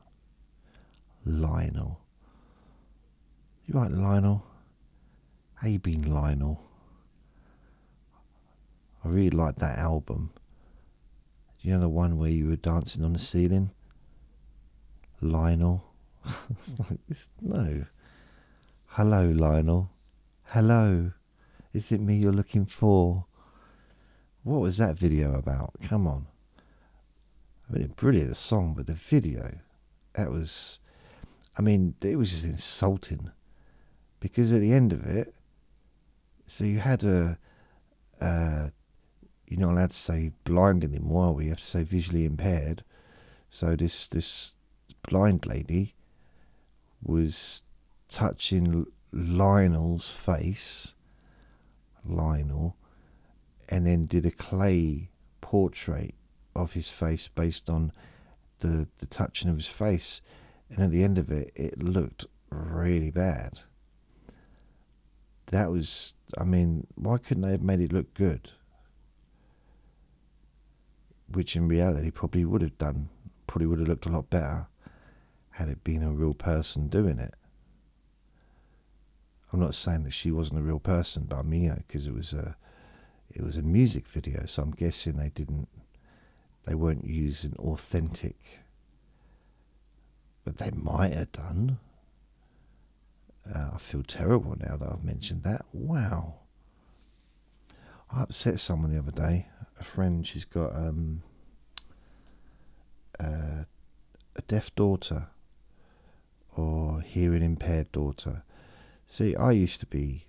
[1.25, 2.01] Lionel.
[3.65, 4.45] You right, Lionel?
[5.55, 6.64] How you been, Lionel?
[9.05, 10.31] I really like that album.
[11.61, 13.69] You know the one where you were dancing on the ceiling?
[15.21, 15.85] Lionel.
[16.57, 17.85] it's like it's, no.
[18.87, 19.91] Hello, Lionel.
[20.45, 21.11] Hello.
[21.71, 23.25] Is it me you're looking for?
[24.41, 25.75] What was that video about?
[25.87, 26.25] Come on.
[27.69, 29.59] I mean, brilliant song, but the video,
[30.15, 30.79] that was,
[31.57, 33.31] I mean, it was just insulting.
[34.19, 35.35] Because at the end of it,
[36.47, 37.37] so you had a,
[38.19, 38.69] uh,
[39.55, 42.83] you're not allowed to say blind anymore, we have to say visually impaired.
[43.49, 44.55] So this this
[45.07, 45.93] blind lady
[47.01, 47.61] was
[48.09, 50.95] touching Lionel's face,
[52.03, 52.75] Lionel,
[53.69, 56.15] and then did a clay portrait
[56.55, 57.93] of his face based on
[58.59, 60.21] the the touching of his face,
[60.69, 63.59] and at the end of it, it looked really bad.
[65.47, 68.51] That was, I mean, why couldn't they have made it look good?
[71.27, 73.09] Which in reality probably would have done,
[73.47, 74.67] probably would have looked a lot better
[75.51, 77.33] had it been a real person doing it.
[79.51, 82.07] I'm not saying that she wasn't a real person, but I mean, you know, because
[82.07, 82.57] it was a
[83.29, 85.67] it was a music video, so I'm guessing they didn't,
[86.65, 88.59] they weren't using authentic,
[90.43, 91.79] but they might have done.
[93.47, 95.61] Uh, I feel terrible now that I've mentioned that.
[95.71, 96.35] Wow,
[98.11, 99.47] I upset someone the other day.
[99.79, 101.21] A friend, she's got um,
[103.19, 103.65] uh,
[104.35, 105.27] a deaf daughter
[106.55, 108.43] or hearing impaired daughter.
[109.05, 110.25] See, I used to be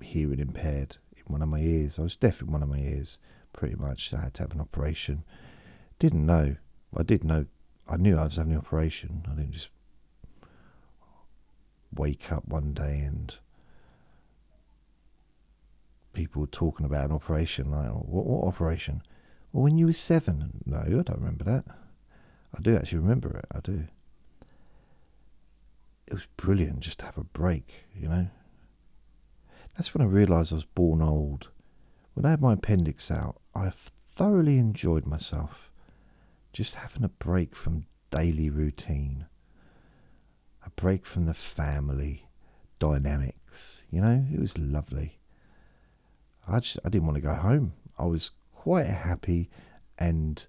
[0.00, 1.98] hearing impaired in one of my ears.
[1.98, 3.18] I was deaf in one of my ears,
[3.52, 4.12] pretty much.
[4.14, 5.24] I had to have an operation.
[5.98, 6.56] Didn't know.
[6.96, 7.46] I did know.
[7.88, 9.24] I knew I was having an operation.
[9.30, 9.68] I didn't just
[11.92, 13.36] wake up one day and
[16.14, 17.70] people talking about an operation.
[17.70, 19.02] Like, oh, what, what operation?
[19.52, 20.62] Well, when you were seven.
[20.64, 21.64] No, I don't remember that.
[22.56, 23.44] I do actually remember it.
[23.54, 23.84] I do.
[26.06, 28.28] It was brilliant just to have a break, you know.
[29.76, 31.50] That's when I realised I was born old.
[32.14, 35.72] When I had my appendix out, I thoroughly enjoyed myself.
[36.52, 39.26] Just having a break from daily routine,
[40.64, 42.28] a break from the family
[42.78, 45.18] dynamics, you know, it was lovely.
[46.48, 47.74] I just I didn't want to go home.
[47.98, 49.50] I was quite happy
[49.98, 50.46] and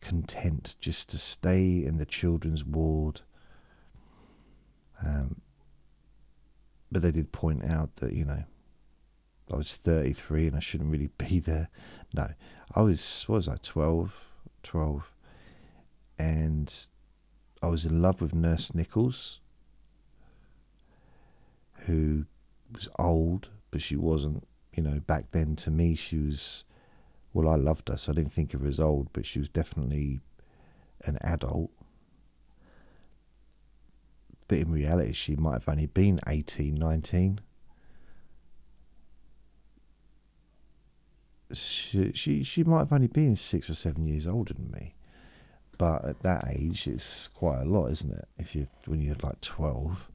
[0.00, 3.20] content just to stay in the children's ward.
[5.04, 5.40] Um,
[6.90, 8.44] but they did point out that you know
[9.52, 11.68] I was 33 and I shouldn't really be there.
[12.14, 12.28] No,
[12.74, 14.14] I was what was I 12,
[14.62, 15.12] 12,
[16.18, 16.86] and
[17.62, 19.40] I was in love with Nurse Nichols,
[21.86, 22.26] who
[22.72, 24.47] was old, but she wasn't.
[24.78, 26.62] You know, back then to me she was.
[27.32, 29.48] Well, I loved her, so I didn't think of her as old, but she was
[29.48, 30.20] definitely
[31.04, 31.72] an adult.
[34.46, 37.40] But in reality, she might have only been 18, 19.
[41.52, 44.94] She, she, she might have only been six or seven years older than me.
[45.76, 48.28] But at that age, it's quite a lot, isn't it?
[48.38, 50.08] If you when you're like 12.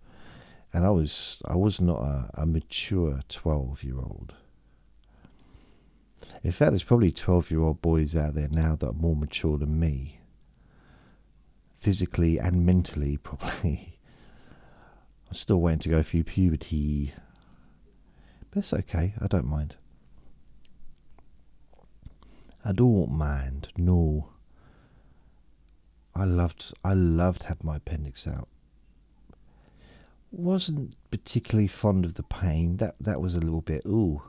[0.71, 4.35] And I was I was not a, a mature 12 year old.
[6.41, 9.57] In fact, there's probably 12 year old boys out there now that are more mature
[9.57, 10.19] than me.
[11.77, 13.99] Physically and mentally, probably.
[15.27, 17.13] I'm still waiting to go through puberty.
[18.49, 19.75] But it's okay, I don't mind.
[22.65, 24.29] I don't mind, no.
[26.15, 28.47] I loved I loved having my appendix out.
[30.31, 32.77] Wasn't particularly fond of the pain.
[32.77, 34.21] That that was a little bit ooh.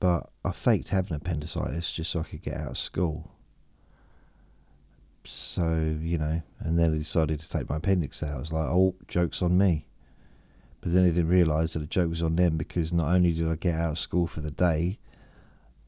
[0.00, 3.30] But I faked having appendicitis just so I could get out of school.
[5.24, 8.36] So, you know, and then I decided to take my appendix out.
[8.36, 9.86] I was like, oh, joke's on me.
[10.80, 13.46] But then I didn't realise that the joke was on them because not only did
[13.46, 14.98] I get out of school for the day,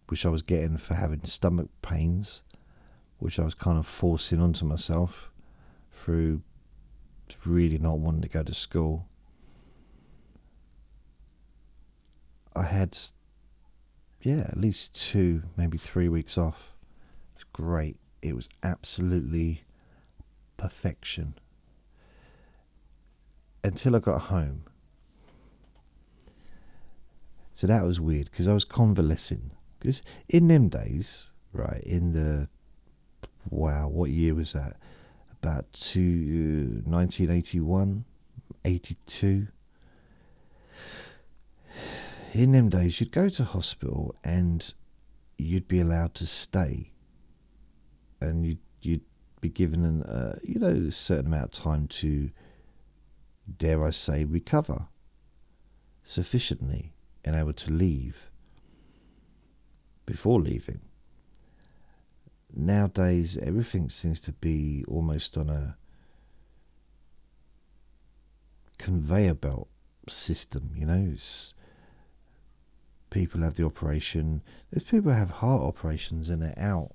[0.09, 2.43] which I was getting for having stomach pains,
[3.19, 5.31] which I was kind of forcing onto myself
[5.91, 6.43] through
[7.47, 9.07] really not wanting to go to school.
[12.55, 12.95] I had
[14.23, 16.75] yeah, at least two, maybe three weeks off.
[17.35, 17.97] It's great.
[18.23, 19.65] It was absolutely
[20.57, 21.35] perfection.
[23.65, 24.65] Until I got home.
[27.53, 29.51] So that was weird because I was convalescing.
[29.79, 32.49] Because in them days, right, in the
[33.51, 34.77] wow, what year was that?
[35.33, 38.05] About two, uh, 1981,
[38.65, 39.49] 82
[42.35, 44.73] in them days, you'd go to hospital and
[45.37, 46.93] you'd be allowed to stay,
[48.21, 49.03] and you'd you'd
[49.41, 52.31] be given an uh, you know a certain amount of time to,
[53.59, 54.87] dare I say, recover
[56.05, 58.31] sufficiently and able to leave
[60.07, 60.81] before leaving.
[62.55, 65.77] Nowadays, everything seems to be almost on a
[68.79, 69.69] conveyor belt
[70.09, 70.73] system.
[70.75, 71.55] You know, it's
[73.13, 74.43] people have the operation.
[74.71, 76.93] There's people who have heart operations and they're out.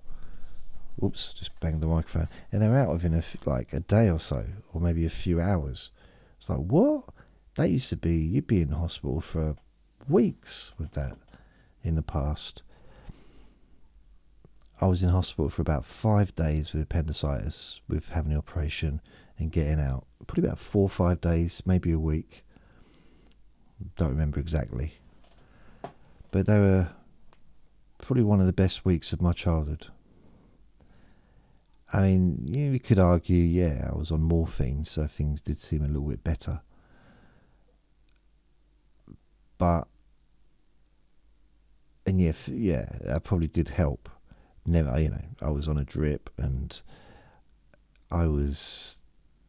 [0.97, 2.27] Whoops, just banged the microphone.
[2.51, 5.91] And they're out within a, like a day or so, or maybe a few hours.
[6.37, 7.05] It's like, what?
[7.55, 9.55] That used to be, you'd be in hospital for
[10.09, 11.17] weeks with that
[11.83, 12.63] in the past.
[14.81, 19.01] I was in hospital for about five days with appendicitis, with having the operation
[19.39, 20.05] and getting out.
[20.25, 22.43] Probably about four or five days, maybe a week.
[23.95, 24.99] Don't remember exactly
[26.31, 26.89] but they were
[27.99, 29.87] probably one of the best weeks of my childhood.
[31.93, 35.87] I mean, we could argue, yeah, I was on morphine, so things did seem a
[35.87, 36.61] little bit better.
[39.57, 39.87] But,
[42.05, 44.09] and yeah, yeah, that probably did help.
[44.65, 46.79] Never, you know, I was on a drip and
[48.11, 48.97] I was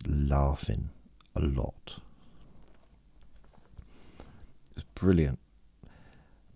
[0.07, 0.91] laughing
[1.35, 1.99] a lot.
[4.21, 5.41] It was brilliant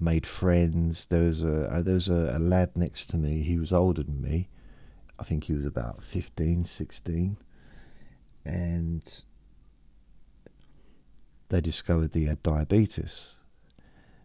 [0.02, 1.06] made friends.
[1.06, 3.42] There was a uh, there was a, a lad next to me.
[3.42, 4.48] He was older than me.
[5.18, 7.36] I think he was about 15, 16.
[8.44, 9.24] and
[11.48, 13.36] they discovered that he had diabetes.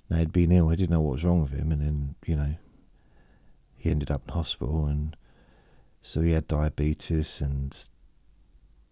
[0.09, 0.69] Now he'd been ill.
[0.69, 2.55] I didn't know what was wrong with him, and then you know
[3.75, 5.15] he ended up in hospital, and
[6.01, 7.77] so he had diabetes, and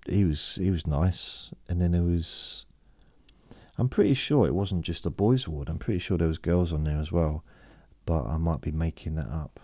[0.08, 2.65] he was he was nice, and then there was.
[3.78, 5.70] I'm pretty sure it wasn't just a boys' ward.
[5.70, 7.44] I'm pretty sure there was girls on there as well,
[8.06, 9.60] but I might be making that up.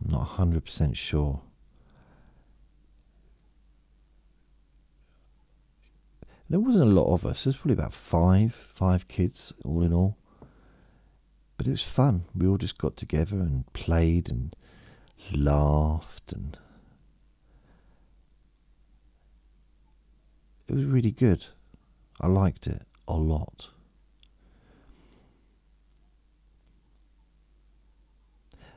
[0.00, 1.42] I'm not hundred percent sure.
[6.50, 7.44] There wasn't a lot of us.
[7.44, 10.16] There's probably about five, five kids all in all.
[11.56, 12.24] But it was fun.
[12.34, 14.56] We all just got together and played and
[15.32, 16.58] laughed and
[20.66, 21.46] it was really good.
[22.20, 23.70] I liked it a lot.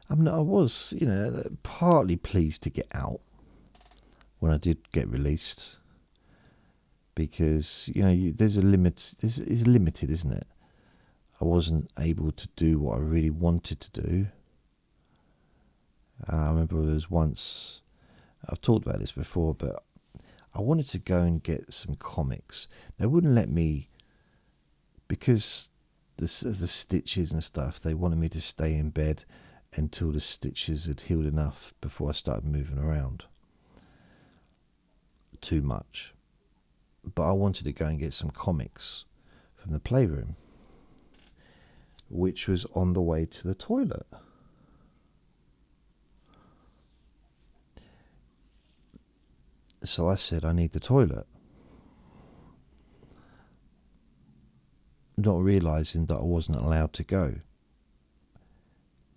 [0.10, 3.20] I mean, I was, you know, partly pleased to get out
[4.40, 5.76] when I did get released
[7.16, 9.16] because you know you, there's a limit.
[9.22, 10.48] This is limited, isn't it?
[11.42, 14.28] I wasn't able to do what I really wanted to do.
[16.32, 17.82] Uh, I remember there was once
[18.48, 19.84] I've talked about this before, but
[20.56, 22.68] I wanted to go and get some comics.
[22.98, 23.90] They wouldn't let me
[25.08, 25.70] because
[26.18, 27.80] the the stitches and stuff.
[27.80, 29.26] They wanted me to stay in bed
[29.76, 33.26] until the stitches had healed enough before I started moving around.
[35.42, 36.14] Too much
[37.04, 39.06] but I wanted to go and get some comics
[39.56, 40.36] from the playroom,
[42.10, 44.06] which was on the way to the toilet.
[49.84, 51.26] So I said, I need the toilet.
[55.18, 57.36] Not realizing that I wasn't allowed to go.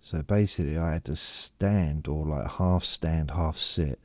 [0.01, 3.99] So basically, I had to stand or like half stand, half sit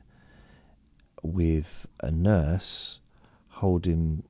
[1.21, 2.99] with a nurse
[3.49, 4.23] holding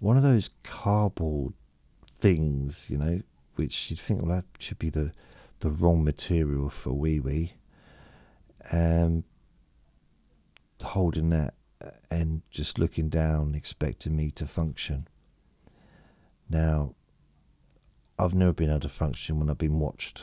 [0.00, 1.52] one of those cardboard
[2.10, 3.22] things, you know,
[3.54, 5.12] which you'd think, well, that should be the,
[5.60, 7.52] the wrong material for wee wee.
[8.72, 9.24] Um,
[10.82, 11.54] holding that
[11.84, 15.08] uh, and just looking down, expecting me to function.
[16.48, 16.94] Now,
[18.18, 20.22] I've never been able to function when I've been watched,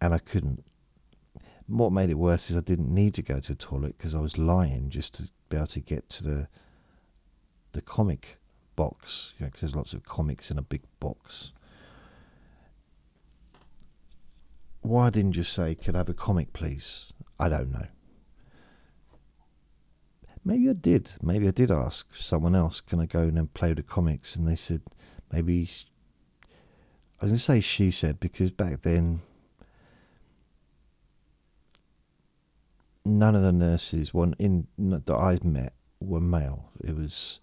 [0.00, 0.64] and I couldn't.
[1.68, 4.20] What made it worse is I didn't need to go to the toilet because I
[4.20, 6.48] was lying just to be able to get to the
[7.72, 8.38] the comic
[8.74, 11.52] box, you know, because there's lots of comics in a big box.
[14.80, 17.12] Why didn't you say, "Could I have a comic, please"?
[17.38, 17.86] I don't know.
[20.46, 21.10] Maybe I did.
[21.20, 24.46] Maybe I did ask someone else, "Can I go and play with the comics?" And
[24.46, 24.82] they said,
[25.32, 25.68] maybe.
[27.20, 29.22] I was going to say she said because back then
[33.04, 36.70] none of the nurses one in that I've met were male.
[36.84, 37.40] It was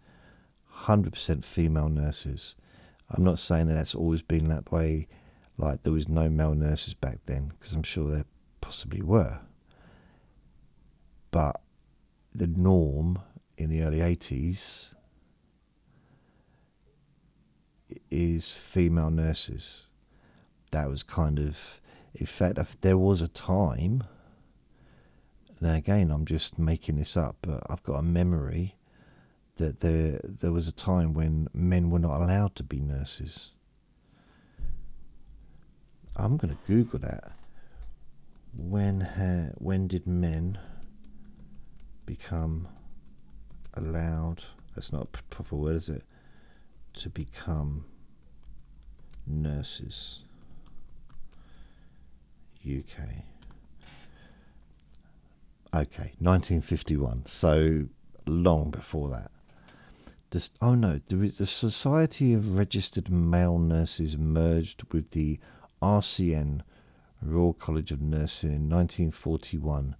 [0.70, 2.56] hundred percent female nurses.
[3.10, 5.08] I'm not saying that that's always been that way.
[5.58, 8.26] Like there was no male nurses back then, because I'm sure there
[8.62, 9.42] possibly were.
[11.32, 11.60] But
[12.34, 13.20] the norm
[13.58, 14.94] in the early '80s
[18.10, 19.88] is female nurses.
[20.72, 21.80] That was kind of,
[22.16, 24.04] in fact, if there was a time
[25.64, 28.76] now again, I'm just making this up, but I've got a memory
[29.56, 33.52] that there there was a time when men were not allowed to be nurses.
[36.18, 37.32] I'm going to Google that.
[38.54, 40.60] When ha- when did men
[42.06, 42.68] become
[43.74, 44.44] allowed?
[44.76, 46.04] That's not a proper word, is it?
[46.94, 47.86] To become
[49.26, 50.20] nurses.
[52.66, 53.24] UK.
[55.76, 57.26] Okay, 1951.
[57.26, 57.88] So
[58.26, 59.32] long before that.
[60.32, 65.40] Just, oh no, the Society of Registered Male Nurses merged with the
[65.82, 66.62] RCN,
[67.22, 69.96] Royal College of Nursing, in 1941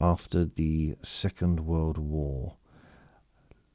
[0.00, 2.56] after the Second World War.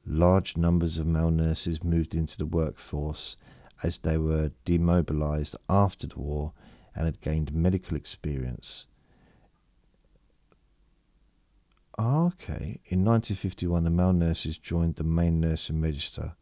[0.05, 3.37] Large numbers of male nurses moved into the workforce
[3.83, 6.53] as they were demobilized after the war
[6.95, 8.85] and had gained medical experience.
[11.97, 12.79] Oh, okay.
[12.85, 16.35] In 1951, the male nurses joined the main nursing register.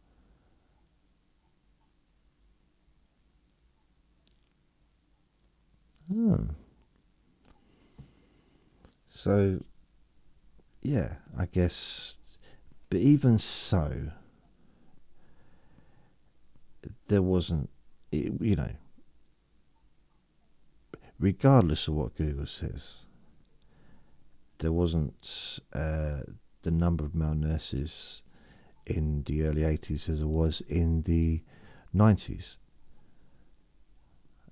[6.06, 6.50] Hmm.
[9.18, 9.64] So,
[10.80, 12.38] yeah, I guess.
[12.88, 14.12] But even so,
[17.08, 17.68] there wasn't,
[18.12, 18.70] you know,
[21.18, 22.98] regardless of what Google says,
[24.58, 26.20] there wasn't uh,
[26.62, 28.22] the number of male nurses
[28.86, 31.42] in the early 80s as it was in the
[31.92, 32.54] 90s.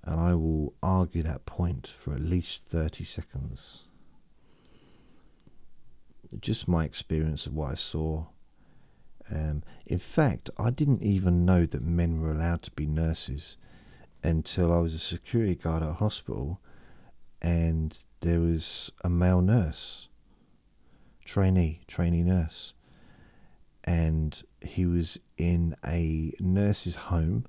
[0.03, 3.85] And I will argue that point for at least 30 seconds.
[6.39, 8.27] Just my experience of what I saw.
[9.33, 13.57] Um, in fact, I didn't even know that men were allowed to be nurses
[14.23, 16.61] until I was a security guard at a hospital
[17.41, 20.07] and there was a male nurse,
[21.23, 22.73] trainee, trainee nurse,
[23.83, 27.45] and he was in a nurse's home,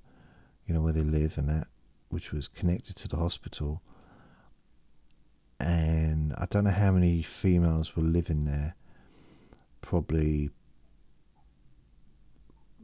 [0.67, 1.69] you know, where they live and that,
[2.11, 3.83] which was connected to the hospital.
[5.61, 8.77] And I don't know how many females were living there,
[9.81, 10.51] probably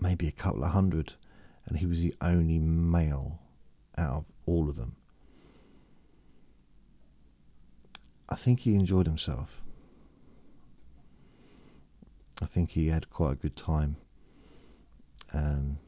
[0.01, 1.14] maybe a couple of hundred,
[1.66, 3.39] and he was the only male
[3.97, 4.97] out of all of them.
[8.29, 9.62] I think he enjoyed himself.
[12.43, 13.97] I think he had quite a good time.
[15.33, 15.79] Um,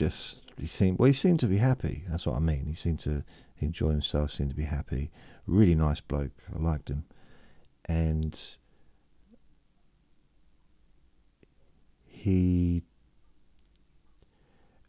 [0.00, 1.08] just he seemed well.
[1.08, 2.04] He seemed to be happy.
[2.08, 2.64] That's what I mean.
[2.66, 3.22] He seemed to
[3.58, 4.30] enjoy himself.
[4.30, 5.10] Seemed to be happy.
[5.46, 6.32] Really nice bloke.
[6.54, 7.04] I liked him,
[7.84, 8.40] and
[12.06, 12.82] he.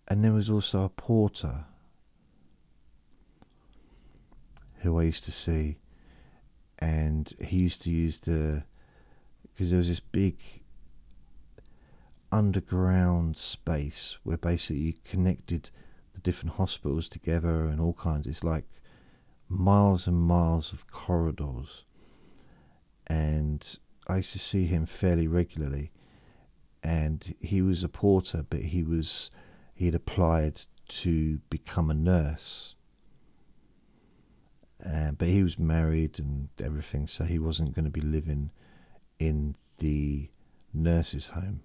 [0.08, 1.66] And there was also a porter
[4.80, 5.80] who I used to see,
[6.80, 8.64] and he used to use the
[9.54, 10.40] because there was this big
[12.32, 15.70] underground space where basically you connected
[16.14, 18.28] the different hospitals together and all kinds.
[18.28, 18.66] It's like
[19.50, 21.84] miles and miles of corridors,
[23.08, 23.78] and
[24.08, 25.92] I used to see him fairly regularly.
[26.84, 29.30] And he was a porter, but he was
[29.76, 32.76] he had applied to become a nurse
[34.86, 38.52] uh, but he was married and everything, so he wasn't going to be living
[39.20, 40.30] in the
[40.74, 41.62] nurse's home.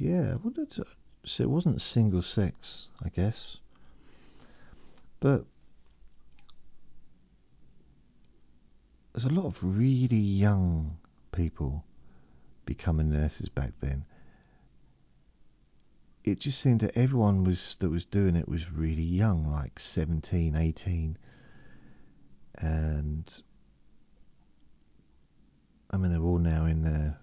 [0.00, 0.66] Yeah, well,
[1.24, 3.58] so it wasn't single sex, I guess.
[5.20, 5.44] But
[9.12, 10.96] there's a lot of really young
[11.32, 11.84] people
[12.64, 14.06] becoming nurses back then
[16.24, 20.54] it just seemed that everyone was that was doing it was really young, like 17,
[20.54, 21.16] 18.
[22.58, 23.42] And
[25.90, 27.20] I mean, they're all now in their,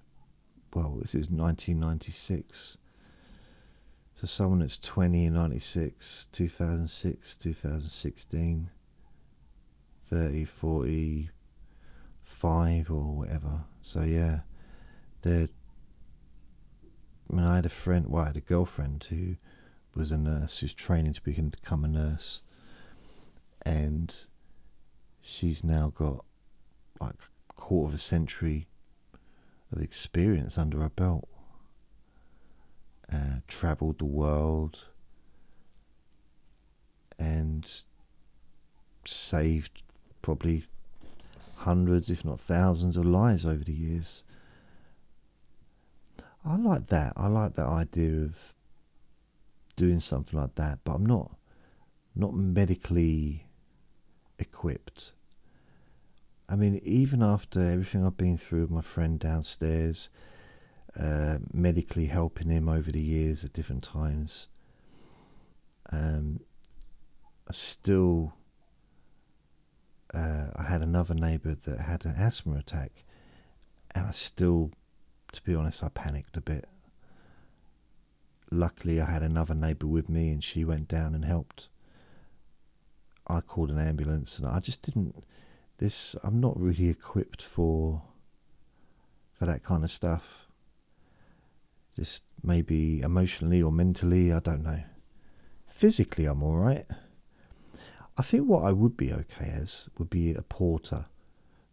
[0.74, 2.78] well, this is 1996.
[4.20, 8.70] So someone that's 20 in 96, 2006, 2016,
[10.05, 13.65] 30, 45 or whatever.
[13.80, 14.39] So yeah,
[15.22, 15.49] they're
[17.30, 19.36] I mean, I had a friend, well, I had a girlfriend who
[19.95, 22.41] was a nurse who's training to become a nurse,
[23.65, 24.13] and
[25.22, 26.24] she's now got
[27.01, 27.15] like
[27.49, 28.68] a quarter of a century
[29.72, 31.28] of experience under her belt.
[33.11, 34.84] Uh, traveled the world
[37.18, 37.84] and
[39.05, 39.84] saved
[40.22, 40.65] probably
[41.59, 44.24] hundreds, if not thousands, of lives over the years.
[46.45, 47.13] I like that.
[47.15, 48.53] I like that idea of
[49.76, 51.32] doing something like that, but I'm not
[52.15, 53.45] not medically
[54.39, 55.11] equipped.
[56.50, 60.10] I mean, even after everything I've been through with my friend downstairs,
[60.98, 64.48] uh, medically helping him over the years at different times,
[65.91, 66.41] um,
[67.48, 68.34] I still.
[70.14, 73.04] Uh, I had another neighbour that had an asthma attack,
[73.93, 74.72] and I still
[75.32, 76.66] to be honest, I panicked a bit.
[78.52, 81.68] Luckily, I had another neighbour with me and she went down and helped.
[83.28, 85.24] I called an ambulance and I just didn't.
[85.78, 88.02] This, I'm not really equipped for
[89.38, 90.48] for that kind of stuff.
[91.96, 94.84] Just maybe emotionally or mentally, I don't know.
[95.68, 96.86] Physically, I'm alright.
[98.18, 101.06] I think what I would be okay as would be a porter,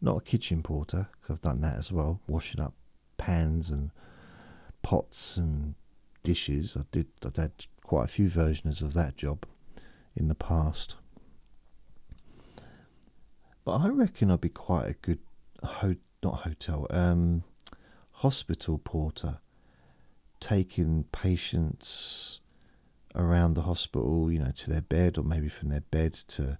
[0.02, 2.74] not a kitchen porter, because I've done that as well, washing up
[3.16, 3.90] pans and
[4.82, 5.74] pots and
[6.22, 6.76] dishes.
[6.78, 7.06] I did.
[7.24, 7.52] I've had
[7.82, 9.46] quite a few versions of that job
[10.14, 10.96] in the past.
[13.64, 15.20] But I reckon I'd be quite a good
[15.62, 17.44] ho- not hotel um,
[18.12, 19.38] hospital porter,
[20.40, 22.40] taking patients
[23.14, 26.58] around the hospital, you know, to their bed or maybe from their bed to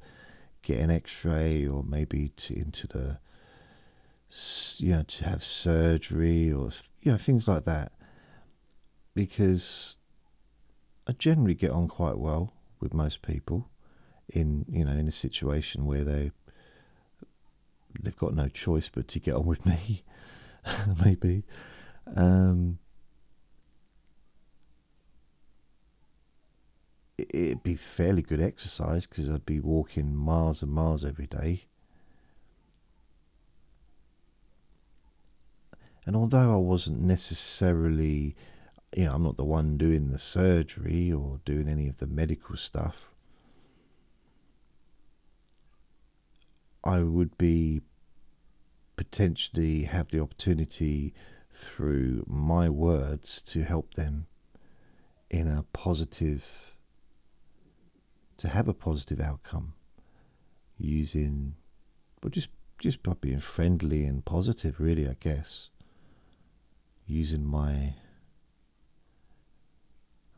[0.62, 3.18] get an X-ray or maybe to into the
[4.78, 6.70] you know, to have surgery or
[7.02, 7.92] you know things like that,
[9.14, 9.98] because
[11.06, 13.68] I generally get on quite well with most people
[14.28, 16.32] in you know in a situation where they
[18.02, 20.02] they've got no choice but to get on with me,
[21.04, 21.44] maybe.
[22.16, 22.78] Um,
[27.18, 31.64] it'd be fairly good exercise because I'd be walking miles and miles every day.
[36.06, 38.36] And although I wasn't necessarily,
[38.94, 42.56] you know, I'm not the one doing the surgery or doing any of the medical
[42.56, 43.13] stuff,
[46.84, 47.80] I would be
[48.96, 51.14] potentially have the opportunity
[51.50, 54.26] through my words to help them
[55.30, 56.76] in a positive
[58.36, 59.72] to have a positive outcome
[60.76, 61.54] using
[62.22, 65.70] well just just by being friendly and positive really I guess
[67.06, 67.94] using my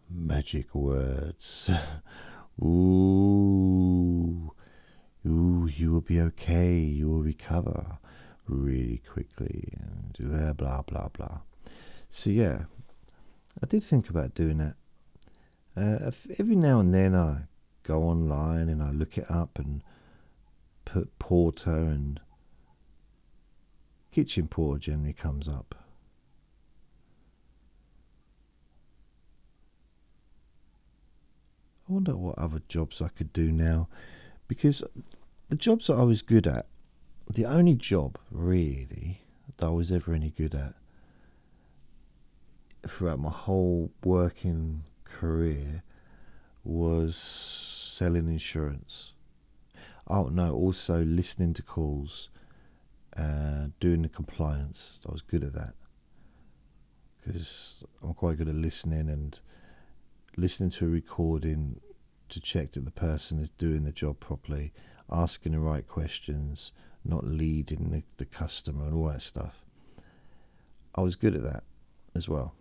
[0.09, 1.71] magic words.
[2.63, 4.56] Ooh
[5.27, 6.77] ooh you will be okay.
[6.77, 7.99] You will recover
[8.47, 11.41] really quickly and blah blah blah blah.
[12.09, 12.65] So yeah
[13.63, 14.75] I did think about doing that.
[15.77, 17.43] Uh, every now and then I
[17.83, 19.83] go online and I look it up and
[20.85, 22.21] put porter and
[24.11, 25.75] kitchen porter generally comes up.
[31.89, 33.89] I wonder what other jobs I could do now
[34.49, 34.83] because
[35.49, 36.67] the jobs that I was good at,
[37.33, 39.23] the only job really
[39.57, 40.75] that I was ever any good at
[42.87, 45.83] throughout my whole working career
[46.65, 49.13] was selling insurance.
[50.07, 52.29] Oh no, also listening to calls,
[53.17, 55.01] uh, doing the compliance.
[55.09, 55.75] I was good at that
[57.19, 59.39] because I'm quite good at listening and
[60.37, 61.81] listening to a recording
[62.29, 64.73] to check that the person is doing the job properly,
[65.11, 66.73] asking the right questions,
[67.05, 69.63] not leading the, the customer and all that stuff.
[70.95, 71.65] I was good at that
[72.15, 72.55] as well.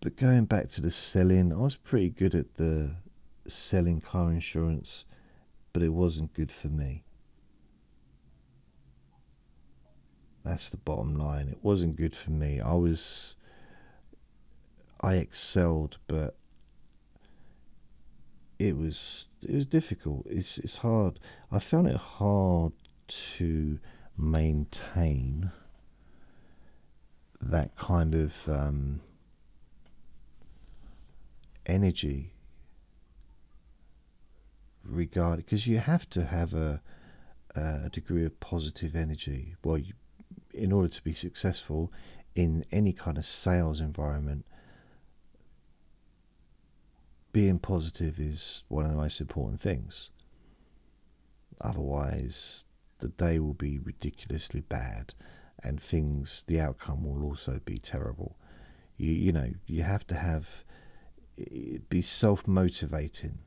[0.00, 2.96] But going back to the selling, I was pretty good at the
[3.46, 5.06] selling car insurance,
[5.72, 7.04] but it wasn't good for me.
[10.44, 11.48] That's the bottom line.
[11.48, 12.60] It wasn't good for me.
[12.60, 13.36] I was.
[15.00, 16.36] I excelled, but
[18.68, 20.26] it was it was difficult.
[20.26, 21.20] It's it's hard.
[21.52, 22.72] I found it hard
[23.06, 23.78] to
[24.16, 25.50] maintain
[27.40, 29.00] that kind of um,
[31.66, 32.32] energy
[34.82, 36.80] regard because you have to have a,
[37.54, 39.94] a degree of positive energy well you,
[40.52, 41.90] in order to be successful
[42.34, 44.44] in any kind of sales environment
[47.34, 50.10] being positive is one of the most important things
[51.60, 52.64] otherwise
[53.00, 55.12] the day will be ridiculously bad
[55.62, 58.36] and things the outcome will also be terrible
[58.96, 60.64] you you know you have to have
[61.88, 63.38] be self motivating.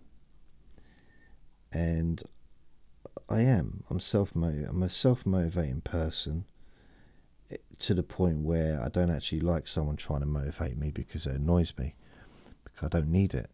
[1.72, 2.24] And
[3.30, 3.84] I am.
[3.90, 6.46] I'm self I'm a self motivating person
[7.52, 11.26] eh, to the point where I don't actually like someone trying to motivate me because
[11.26, 11.96] it annoys me.
[12.64, 13.50] Because I don't need it.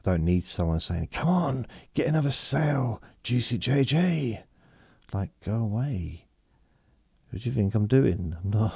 [0.00, 4.42] I don't need someone saying, Come on, get another sale, Juicy JJ.
[5.12, 6.26] Like, go away.
[7.30, 8.36] What do you think I'm doing?
[8.42, 8.74] I'm not.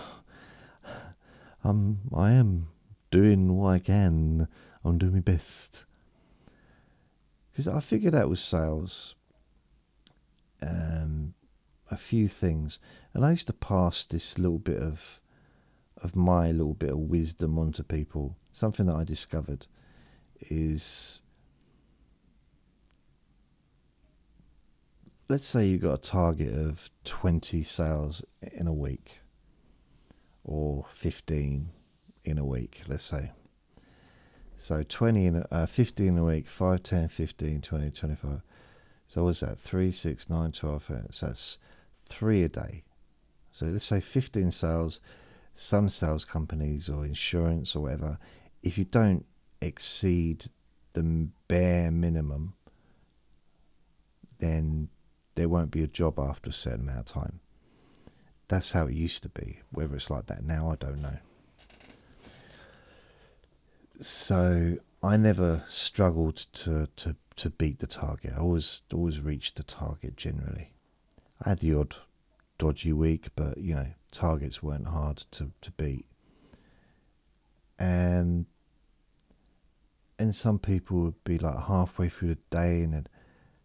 [1.64, 2.00] I'm.
[2.14, 2.68] I am
[3.10, 4.48] doing what I can.
[4.84, 5.84] I'm doing my best.
[7.50, 9.14] Because I figured out with sales
[10.62, 11.34] um,
[11.90, 12.78] a few things,
[13.14, 15.20] and I used to pass this little bit of
[16.02, 18.36] of my little bit of wisdom onto people.
[18.50, 19.66] Something that I discovered
[20.50, 21.20] is
[25.28, 29.20] let's say you've got a target of 20 sales in a week
[30.44, 31.70] or 15
[32.24, 33.32] in a week, let's say.
[34.56, 38.42] So 20 in a, uh, 50 in a week, 5, 10, 15, 20, 25.
[39.08, 39.58] So what's that?
[39.58, 40.90] 3, 6, 9, 12.
[41.10, 41.58] So that's
[42.06, 42.82] 3 a day.
[43.50, 45.00] So let's say 15 sales,
[45.54, 48.18] some sales companies or insurance or whatever,
[48.62, 49.26] if you don't
[49.62, 50.46] exceed
[50.92, 52.54] the bare minimum,
[54.38, 54.88] then
[55.34, 57.40] there won't be a job after a certain amount of time.
[58.48, 59.60] That's how it used to be.
[59.70, 61.18] Whether it's like that now, I don't know
[64.02, 68.32] so I never struggled to, to to beat the target.
[68.36, 70.72] I always always reached the target generally.
[71.44, 71.96] I had the odd
[72.58, 76.06] dodgy week, but you know targets weren't hard to, to beat.
[77.78, 78.46] And
[80.22, 83.08] and some people would be like halfway through the day and had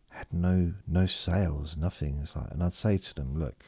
[0.09, 2.19] had no no sales, nothing.
[2.23, 3.65] It's like, and I'd say to them, look,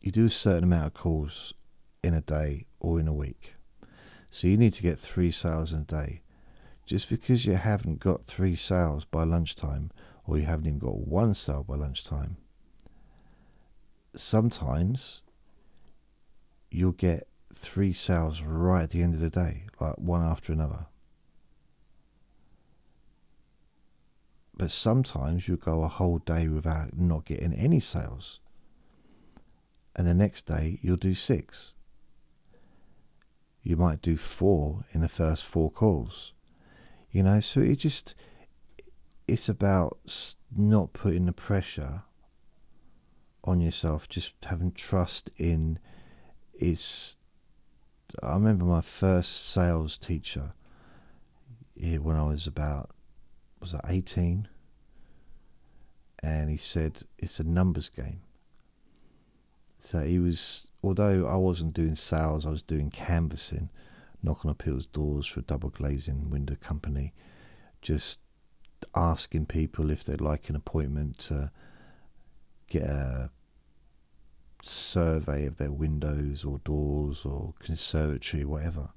[0.00, 1.54] you do a certain amount of calls
[2.02, 3.54] in a day or in a week,
[4.30, 6.20] so you need to get three sales in a day.
[6.84, 9.90] Just because you haven't got three sales by lunchtime,
[10.26, 12.36] or you haven't even got one sale by lunchtime,
[14.14, 15.22] sometimes
[16.70, 20.86] you'll get three sales right at the end of the day, like one after another.
[24.56, 28.38] But sometimes you'll go a whole day without not getting any sales.
[29.96, 31.72] And the next day you'll do six.
[33.62, 36.32] You might do four in the first four calls.
[37.10, 38.14] You know, so it just,
[39.26, 39.98] it's about
[40.54, 42.02] not putting the pressure
[43.42, 45.78] on yourself, just having trust in
[46.54, 47.16] it's.
[48.22, 50.52] I remember my first sales teacher
[51.76, 52.90] when I was about
[53.60, 54.48] was that 18
[56.22, 58.20] and he said it's a numbers game.
[59.78, 63.70] So he was although I wasn't doing sales I was doing canvassing
[64.22, 67.12] knocking on people's doors for a double glazing window company
[67.82, 68.20] just
[68.94, 71.50] asking people if they'd like an appointment to
[72.68, 73.30] get a
[74.66, 78.90] survey of their windows or doors or conservatory, whatever.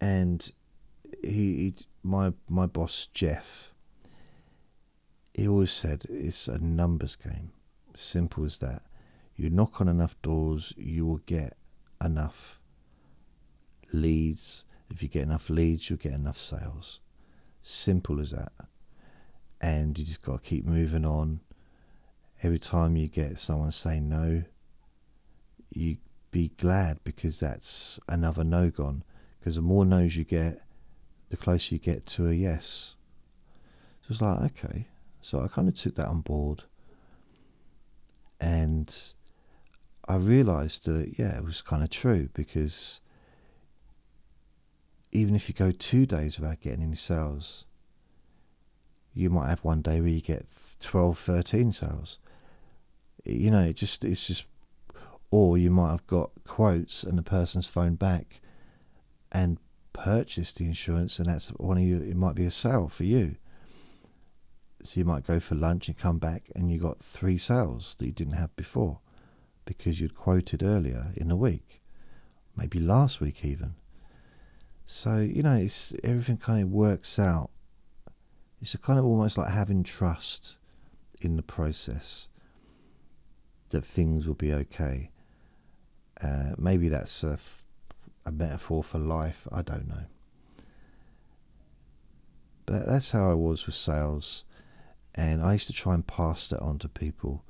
[0.00, 0.50] And
[1.22, 3.72] he, he my my boss Jeff,
[5.34, 7.52] he always said it's a numbers game.
[7.94, 8.82] Simple as that.
[9.36, 11.56] You knock on enough doors, you will get
[12.02, 12.58] enough
[13.92, 14.64] leads.
[14.90, 17.00] If you get enough leads, you'll get enough sales.
[17.60, 18.52] Simple as that.
[19.60, 21.40] And you just got to keep moving on
[22.42, 24.44] every time you get someone saying no,
[25.70, 25.98] you
[26.30, 29.02] be glad because that's another no gone.
[29.38, 30.60] Because the more no's you get,
[31.30, 32.94] the closer you get to a yes.
[34.02, 34.86] So it's like, okay.
[35.20, 36.64] So I kind of took that on board.
[38.40, 38.94] And
[40.08, 43.00] I realised that, yeah, it was kind of true because
[45.12, 47.64] even if you go two days without getting any sales,
[49.16, 50.46] you might have one day where you get
[50.80, 52.18] 12, 13 sales
[53.26, 54.44] you know, it just it's just,
[55.30, 58.40] or you might have got quotes and the person's phoned back,
[59.32, 59.58] and
[59.92, 62.00] purchased the insurance, and that's one of you.
[62.00, 63.36] It might be a sale for you.
[64.82, 68.06] So you might go for lunch and come back, and you got three sales that
[68.06, 69.00] you didn't have before,
[69.64, 71.82] because you'd quoted earlier in the week,
[72.56, 73.74] maybe last week even.
[74.84, 77.50] So you know, it's everything kind of works out.
[78.60, 80.56] It's a kind of almost like having trust
[81.20, 82.28] in the process
[83.70, 85.10] that things will be okay.
[86.22, 87.62] Uh, maybe that's a, f-
[88.24, 89.46] a metaphor for life.
[89.52, 90.04] I don't know.
[92.64, 94.44] But that's how I was with sales.
[95.14, 97.44] And I used to try and pass that on to people.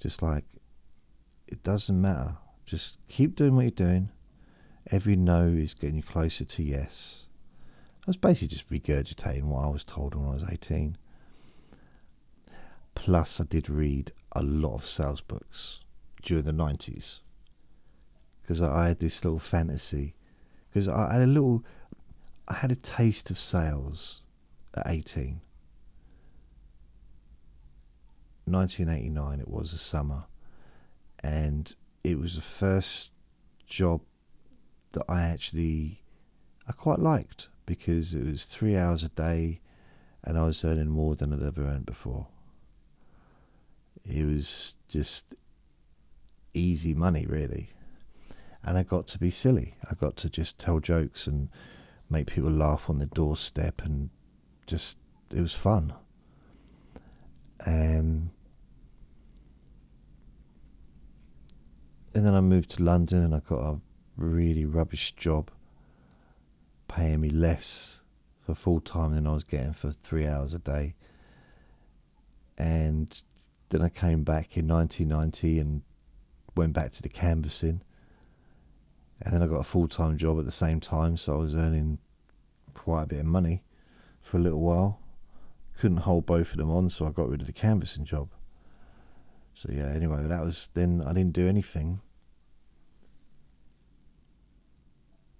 [0.00, 0.44] Just like,
[1.46, 2.38] it doesn't matter.
[2.64, 4.10] Just keep doing what you're doing.
[4.90, 7.23] Every no is getting you closer to yes.
[8.06, 10.98] I was basically just regurgitating what I was told when I was 18.
[12.94, 15.80] Plus, I did read a lot of sales books
[16.22, 17.20] during the 90s
[18.42, 20.14] because I had this little fantasy.
[20.70, 21.64] Because I had a little,
[22.46, 24.20] I had a taste of sales
[24.74, 25.40] at 18.
[28.44, 30.26] 1989, it was a summer,
[31.22, 33.12] and it was the first
[33.66, 34.02] job
[34.92, 36.02] that I actually
[36.68, 39.60] I quite liked because it was three hours a day,
[40.22, 42.28] and I was earning more than I'd ever earned before.
[44.04, 45.34] It was just
[46.52, 47.70] easy money, really.
[48.62, 49.74] And I got to be silly.
[49.90, 51.50] I got to just tell jokes and
[52.08, 54.10] make people laugh on the doorstep, and
[54.66, 54.98] just
[55.34, 55.94] it was fun.
[57.66, 58.30] And
[62.14, 63.80] and then I moved to London, and I got a
[64.16, 65.50] really rubbish job,
[66.94, 68.02] paying me less
[68.40, 70.94] for full time than I was getting for three hours a day.
[72.56, 73.22] And
[73.70, 75.82] then I came back in 1990 and
[76.56, 77.80] went back to the canvassing.
[79.20, 81.54] And then I got a full time job at the same time, so I was
[81.54, 81.98] earning
[82.74, 83.62] quite a bit of money
[84.20, 85.00] for a little while.
[85.76, 88.28] Couldn't hold both of them on, so I got rid of the canvassing job.
[89.54, 92.00] So yeah, anyway, that was then I didn't do anything.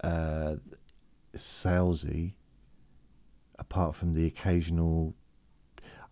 [0.02, 0.56] Uh,
[1.34, 2.32] salesy
[3.58, 5.14] apart from the occasional.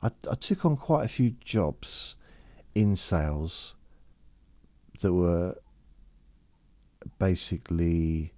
[0.03, 2.17] I, I took on quite a few jobs
[2.75, 3.75] in sales
[5.01, 5.57] that were
[7.19, 8.33] basically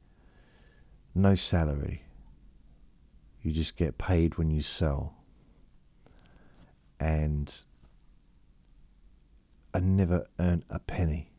[1.14, 2.03] no salary.
[3.43, 5.14] You just get paid when you sell.
[6.99, 7.55] And
[9.74, 11.30] I never earned a penny.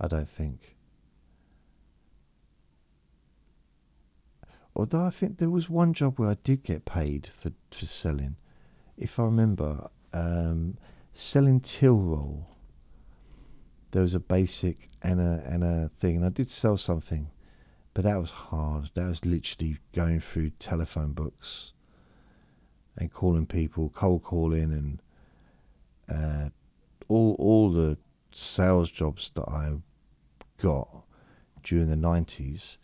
[0.00, 0.71] I don't think.
[4.74, 8.36] Although I think there was one job where I did get paid for, for selling.
[8.96, 10.78] If I remember, um,
[11.12, 12.48] selling till roll.
[13.90, 17.30] There was a basic and a and a thing, and I did sell something,
[17.92, 18.90] but that was hard.
[18.94, 21.72] That was literally going through telephone books
[22.96, 25.02] and calling people, cold calling, and
[26.08, 26.48] uh,
[27.08, 27.98] all all the
[28.32, 29.82] sales jobs that I
[30.56, 31.04] got
[31.62, 32.78] during the nineties,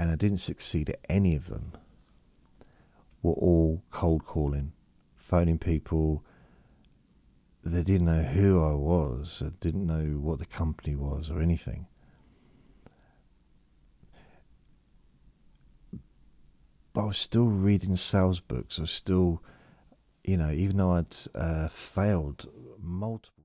[0.00, 1.72] and I didn't succeed at any of them.
[3.22, 4.72] Were all cold calling,
[5.14, 6.24] phoning people.
[7.62, 9.42] They didn't know who I was.
[9.60, 11.86] Didn't know what the company was or anything.
[16.94, 18.78] But I was still reading sales books.
[18.78, 19.42] I was still,
[20.24, 23.34] you know, even though I'd uh, failed multiple